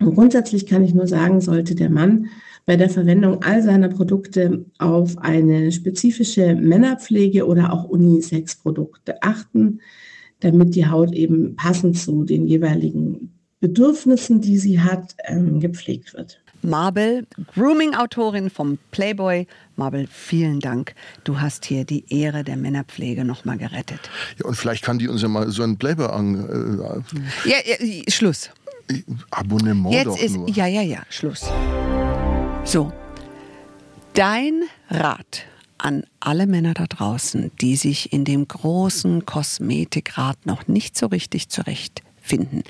Und 0.00 0.14
grundsätzlich 0.14 0.66
kann 0.66 0.82
ich 0.82 0.94
nur 0.94 1.06
sagen, 1.06 1.40
sollte 1.40 1.74
der 1.74 1.90
Mann 1.90 2.26
bei 2.66 2.76
der 2.76 2.90
Verwendung 2.90 3.42
all 3.42 3.62
seiner 3.62 3.88
Produkte 3.88 4.64
auf 4.78 5.18
eine 5.18 5.70
spezifische 5.70 6.54
Männerpflege 6.54 7.46
oder 7.46 7.72
auch 7.72 7.84
Unisex-Produkte 7.84 9.22
achten, 9.22 9.80
damit 10.40 10.74
die 10.74 10.86
Haut 10.86 11.12
eben 11.12 11.56
passend 11.56 11.98
zu 11.98 12.24
den 12.24 12.46
jeweiligen 12.46 13.32
Bedürfnissen, 13.60 14.40
die 14.40 14.58
sie 14.58 14.80
hat, 14.80 15.14
ähm, 15.26 15.60
gepflegt 15.60 16.14
wird. 16.14 16.43
Mabel, 16.64 17.26
Grooming-Autorin 17.54 18.48
vom 18.48 18.78
Playboy. 18.90 19.46
Mabel, 19.76 20.08
vielen 20.10 20.60
Dank. 20.60 20.94
Du 21.24 21.40
hast 21.40 21.66
hier 21.66 21.84
die 21.84 22.04
Ehre 22.08 22.42
der 22.42 22.56
Männerpflege 22.56 23.24
nochmal 23.24 23.58
gerettet. 23.58 24.00
Ja, 24.38 24.46
und 24.46 24.54
vielleicht 24.54 24.82
kann 24.82 24.98
die 24.98 25.08
uns 25.08 25.20
ja 25.20 25.28
mal 25.28 25.50
so 25.50 25.62
ein 25.62 25.76
Playboy 25.76 26.06
an. 26.06 27.04
Äh, 27.44 27.48
ja, 27.48 27.56
ja, 27.64 28.02
Schluss. 28.08 28.50
Abonnement 29.30 29.94
Jetzt 29.94 30.06
doch 30.06 30.18
ist, 30.18 30.36
nur. 30.36 30.48
Ja, 30.48 30.66
ja, 30.66 30.82
ja, 30.82 31.02
Schluss. 31.10 31.44
So, 32.64 32.92
dein 34.14 34.62
Rat 34.88 35.44
an 35.76 36.04
alle 36.20 36.46
Männer 36.46 36.72
da 36.72 36.86
draußen, 36.86 37.50
die 37.60 37.76
sich 37.76 38.12
in 38.12 38.24
dem 38.24 38.48
großen 38.48 39.26
Kosmetikrad 39.26 40.46
noch 40.46 40.66
nicht 40.66 40.96
so 40.96 41.06
richtig 41.06 41.50
zurecht 41.50 42.03
finden. 42.24 42.62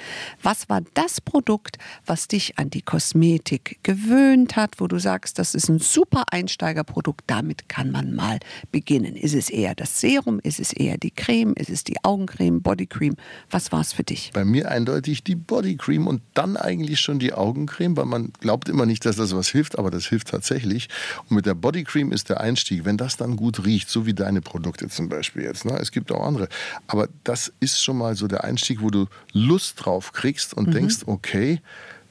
Was 0.43 0.69
war 0.69 0.83
das 0.95 1.21
Produkt, 1.21 1.79
was 2.05 2.29
dich 2.29 2.59
an 2.59 2.71
die 2.71 2.83
Kosmetik 2.83 3.79
gewöhnt 3.83 4.57
hat, 4.57 4.81
wo 4.81 4.89
du 4.89 4.99
sagst, 4.99 5.39
das 5.39 5.55
ist 5.55 5.69
ein 5.69 5.79
super 5.79 6.25
Einsteigerprodukt, 6.31 7.23
damit 7.29 7.69
kann 7.69 7.91
man 7.91 8.15
mal 8.15 8.41
beginnen? 8.73 9.17
Ist 9.17 9.35
es 9.35 9.51
eher 9.51 9.75
das 9.75 10.01
Serum, 10.01 10.41
ist 10.41 10.59
es 10.59 10.73
eher 10.73 10.99
die 10.99 11.13
Creme, 11.13 11.55
ist 11.55 11.71
es 11.71 11.85
die 11.85 12.03
Augencreme, 12.03 12.61
Bodycreme? 12.61 13.17
Was 13.51 13.71
war 13.71 13.81
es 13.81 13.93
für 13.93 14.03
dich? 14.03 14.33
Bei 14.35 14.45
mir 14.45 14.71
eindeutig 14.71 15.23
die 15.23 15.37
Bodycreme 15.37 16.09
und 16.09 16.23
dann 16.35 16.57
eigentlich 16.57 17.01
schon 17.01 17.19
die 17.19 17.33
Augencreme, 17.33 17.97
weil 17.97 18.07
man 18.07 18.33
glaubt 18.41 18.69
immer 18.69 18.87
nicht, 18.87 19.05
dass 19.05 19.17
das 19.17 19.35
was 19.35 19.49
hilft, 19.49 19.79
aber 19.79 19.91
das 19.91 20.07
hilft 20.07 20.29
tatsächlich. 20.29 20.89
Und 21.29 21.37
mit 21.37 21.47
der 21.47 21.55
Bodycreme 21.55 22.13
ist 22.13 22.29
der 22.29 22.41
Einstieg, 22.41 22.85
wenn 22.85 22.97
das 22.97 23.17
dann 23.17 23.37
gut 23.37 23.65
riecht, 23.65 23.89
so 23.89 24.05
wie 24.07 24.15
deine 24.15 24.41
Produkte 24.41 24.89
zum 24.89 25.09
Beispiel 25.09 25.43
jetzt. 25.43 25.65
Ne? 25.65 25.79
Es 25.81 25.93
gibt 25.93 26.11
auch 26.11 26.27
andere. 26.27 26.49
Aber 26.89 27.09
das 27.23 27.53
ist 27.61 27.83
schon 27.83 27.99
mal 27.99 28.17
so 28.17 28.27
der 28.27 28.43
Einstieg, 28.45 28.83
wo 28.83 28.91
du 28.91 29.07
Lust 29.45 29.85
drauf 29.85 30.13
kriegst 30.13 30.55
und 30.55 30.69
mhm. 30.69 30.73
denkst, 30.73 30.97
okay, 31.07 31.61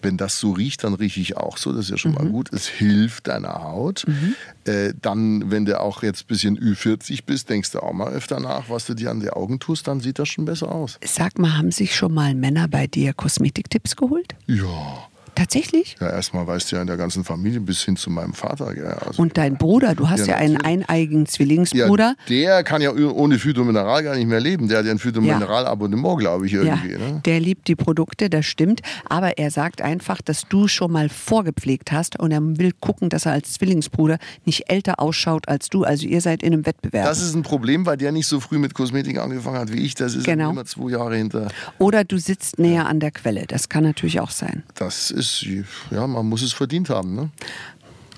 wenn 0.03 0.17
das 0.17 0.39
so 0.39 0.51
riecht, 0.51 0.83
dann 0.83 0.93
rieche 0.93 1.21
ich 1.21 1.37
auch 1.37 1.57
so. 1.57 1.71
Das 1.71 1.85
ist 1.85 1.91
ja 1.91 1.97
schon 1.97 2.11
mhm. 2.11 2.17
mal 2.17 2.27
gut. 2.27 2.51
Es 2.51 2.67
hilft 2.67 3.27
deiner 3.27 3.63
Haut. 3.63 4.03
Mhm. 4.05 4.35
Äh, 4.65 4.93
dann, 5.01 5.49
wenn 5.49 5.65
du 5.65 5.79
auch 5.79 6.03
jetzt 6.03 6.23
ein 6.23 6.27
bisschen 6.27 6.59
Ü40 6.59 7.23
bist, 7.25 7.49
denkst 7.49 7.71
du 7.71 7.79
auch 7.79 7.93
mal 7.93 8.11
öfter 8.11 8.39
nach, 8.39 8.69
was 8.69 8.85
du 8.85 8.93
dir 8.93 9.11
an 9.11 9.21
die 9.21 9.29
Augen 9.29 9.59
tust, 9.59 9.87
dann 9.87 10.01
sieht 10.01 10.19
das 10.19 10.29
schon 10.29 10.45
besser 10.45 10.71
aus. 10.71 10.99
Sag 11.03 11.39
mal, 11.39 11.57
haben 11.57 11.71
sich 11.71 11.95
schon 11.95 12.13
mal 12.13 12.35
Männer 12.35 12.67
bei 12.67 12.87
dir 12.87 13.13
Kosmetiktipps 13.13 13.95
geholt? 13.95 14.35
Ja. 14.47 15.07
Tatsächlich? 15.35 15.95
Ja, 15.99 16.09
erstmal 16.09 16.45
weißt 16.45 16.71
du 16.71 16.75
ja 16.75 16.81
in 16.81 16.87
der 16.87 16.97
ganzen 16.97 17.23
Familie 17.23 17.59
bis 17.59 17.81
hin 17.83 17.95
zu 17.95 18.09
meinem 18.09 18.33
Vater. 18.33 18.75
Ja, 18.77 18.97
also 19.05 19.21
und 19.21 19.37
dein 19.37 19.57
Bruder, 19.57 19.95
du 19.95 20.09
hast 20.09 20.27
ja, 20.27 20.33
ja 20.33 20.35
einen 20.35 20.57
eineigen 20.57 21.25
Zwillingsbruder. 21.25 22.15
Ja, 22.27 22.29
der 22.29 22.63
kann 22.63 22.81
ja 22.81 22.93
ohne 22.93 23.39
Phytomineral 23.39 24.03
gar 24.03 24.15
nicht 24.15 24.27
mehr 24.27 24.39
leben. 24.39 24.67
Der 24.67 24.79
hat 24.79 24.85
ja 24.85 24.91
ein 24.91 24.99
Phytomineral-Abonnement, 24.99 26.19
glaube 26.19 26.45
ich, 26.45 26.53
irgendwie. 26.53 26.91
Ja, 26.91 26.97
ne? 26.97 27.21
Der 27.25 27.39
liebt 27.39 27.67
die 27.67 27.75
Produkte, 27.75 28.29
das 28.29 28.45
stimmt. 28.45 28.81
Aber 29.09 29.37
er 29.37 29.49
sagt 29.49 29.81
einfach, 29.81 30.21
dass 30.21 30.47
du 30.47 30.67
schon 30.67 30.91
mal 30.91 31.09
vorgepflegt 31.09 31.91
hast 31.91 32.19
und 32.19 32.31
er 32.31 32.41
will 32.41 32.71
gucken, 32.79 33.09
dass 33.09 33.25
er 33.25 33.31
als 33.31 33.53
Zwillingsbruder 33.53 34.19
nicht 34.45 34.69
älter 34.69 34.99
ausschaut 34.99 35.47
als 35.47 35.69
du. 35.69 35.83
Also 35.83 36.05
ihr 36.05 36.21
seid 36.21 36.43
in 36.43 36.53
einem 36.53 36.65
Wettbewerb. 36.65 37.05
Das 37.05 37.21
ist 37.21 37.33
ein 37.33 37.43
Problem, 37.43 37.85
weil 37.85 37.97
der 37.97 38.11
nicht 38.11 38.27
so 38.27 38.39
früh 38.39 38.59
mit 38.59 38.75
Kosmetik 38.75 39.17
angefangen 39.17 39.57
hat 39.57 39.73
wie 39.73 39.81
ich. 39.81 39.95
Das 39.95 40.13
ist 40.15 40.25
genau. 40.25 40.51
immer 40.51 40.65
zwei 40.65 40.91
Jahre 40.91 41.15
hinter. 41.15 41.47
Oder 41.79 42.03
du 42.03 42.17
sitzt 42.17 42.59
näher 42.59 42.87
an 42.87 42.99
der 42.99 43.11
Quelle. 43.11 43.45
Das 43.47 43.69
kann 43.69 43.83
natürlich 43.83 44.19
auch 44.19 44.31
sein. 44.31 44.63
Das 44.75 45.09
ist 45.09 45.22
ist, 45.23 45.45
ja, 45.91 46.05
man 46.07 46.27
muss 46.27 46.41
es 46.41 46.53
verdient 46.53 46.89
haben. 46.89 47.15
Ne? 47.15 47.29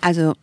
Also 0.01 0.33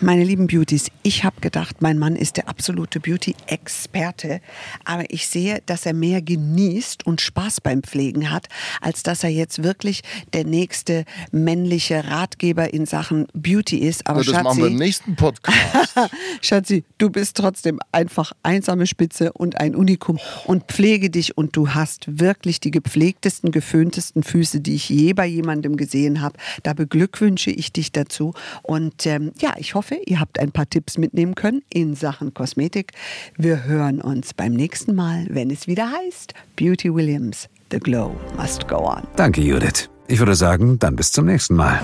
meine 0.00 0.24
lieben 0.24 0.46
Beauties, 0.46 0.90
ich 1.02 1.24
habe 1.24 1.40
gedacht, 1.40 1.82
mein 1.82 1.98
Mann 1.98 2.16
ist 2.16 2.36
der 2.36 2.48
absolute 2.48 3.00
Beauty-Experte, 3.00 4.40
aber 4.84 5.04
ich 5.08 5.26
sehe, 5.26 5.62
dass 5.66 5.86
er 5.86 5.92
mehr 5.92 6.22
genießt 6.22 7.06
und 7.06 7.20
Spaß 7.20 7.60
beim 7.60 7.82
Pflegen 7.82 8.30
hat, 8.30 8.48
als 8.80 9.02
dass 9.02 9.24
er 9.24 9.30
jetzt 9.30 9.62
wirklich 9.62 10.02
der 10.32 10.44
nächste 10.44 11.04
männliche 11.32 12.04
Ratgeber 12.08 12.72
in 12.72 12.86
Sachen 12.86 13.26
Beauty 13.34 13.78
ist. 13.78 14.06
Aber 14.06 14.20
ja, 14.20 14.24
das 14.24 14.34
Schatzi, 14.34 14.44
machen 14.44 14.58
wir 14.58 14.66
im 14.68 14.76
nächsten 14.76 15.16
Podcast. 15.16 15.58
Schatzi, 16.42 16.84
du 16.98 17.10
bist 17.10 17.36
trotzdem 17.36 17.80
einfach 17.92 18.32
einsame 18.42 18.86
Spitze 18.86 19.32
und 19.32 19.60
ein 19.60 19.74
Unikum 19.74 20.18
und 20.44 20.64
pflege 20.64 21.10
dich 21.10 21.36
und 21.36 21.56
du 21.56 21.70
hast 21.70 22.20
wirklich 22.20 22.60
die 22.60 22.70
gepflegtesten, 22.70 23.50
geföhntesten 23.50 24.22
Füße, 24.22 24.60
die 24.60 24.74
ich 24.74 24.88
je 24.88 25.12
bei 25.12 25.26
jemandem 25.26 25.76
gesehen 25.76 26.20
habe. 26.20 26.38
Da 26.62 26.72
beglückwünsche 26.72 27.50
ich 27.50 27.72
dich 27.72 27.92
dazu 27.92 28.34
und 28.62 29.06
ähm, 29.06 29.32
ja, 29.40 29.55
ich 29.58 29.74
hoffe, 29.74 30.00
ihr 30.06 30.20
habt 30.20 30.38
ein 30.38 30.52
paar 30.52 30.68
Tipps 30.68 30.98
mitnehmen 30.98 31.34
können 31.34 31.62
in 31.72 31.94
Sachen 31.94 32.34
Kosmetik. 32.34 32.92
Wir 33.36 33.64
hören 33.64 34.00
uns 34.00 34.34
beim 34.34 34.52
nächsten 34.52 34.94
Mal, 34.94 35.26
wenn 35.30 35.50
es 35.50 35.66
wieder 35.66 35.90
heißt 35.90 36.34
Beauty 36.56 36.92
Williams, 36.94 37.48
The 37.70 37.78
Glow 37.78 38.16
Must 38.36 38.68
Go 38.68 38.88
On. 38.88 39.02
Danke, 39.16 39.40
Judith. 39.40 39.88
Ich 40.08 40.18
würde 40.18 40.34
sagen, 40.34 40.78
dann 40.78 40.96
bis 40.96 41.12
zum 41.12 41.26
nächsten 41.26 41.56
Mal. 41.56 41.80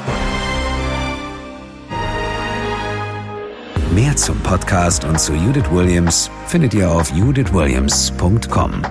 Mehr 3.95 4.17
zum 4.17 4.39
Podcast 4.41 5.05
und 5.05 5.21
zu 5.21 5.35
Judith 5.35 5.71
Williams 5.71 6.31
findet 6.47 6.73
ihr 6.73 6.91
auf 6.91 7.13
judithwilliams.com. 7.13 8.83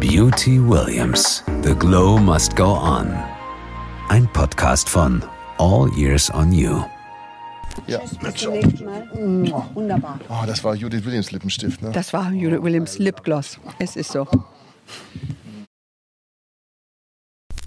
Beauty 0.00 0.58
Williams. 0.58 1.44
The 1.62 1.74
Glow 1.74 2.18
Must 2.18 2.56
Go 2.56 2.78
On. 2.78 3.12
Ein 4.08 4.26
Podcast 4.32 4.88
von 4.88 5.22
All 5.58 5.90
Years 5.94 6.32
on 6.32 6.52
You. 6.52 6.82
Ja, 7.86 8.00
Mensch. 8.22 8.46
Wunderbar. 9.74 10.20
Oh, 10.28 10.44
das 10.46 10.62
war 10.64 10.74
Judith 10.74 11.04
Williams 11.04 11.30
Lippenstift, 11.30 11.82
ne? 11.82 11.90
Das 11.92 12.12
war 12.12 12.32
Judith 12.32 12.62
Williams 12.62 12.98
Lipgloss. 12.98 13.58
Es 13.78 13.96
ist 13.96 14.12
so. 14.12 14.26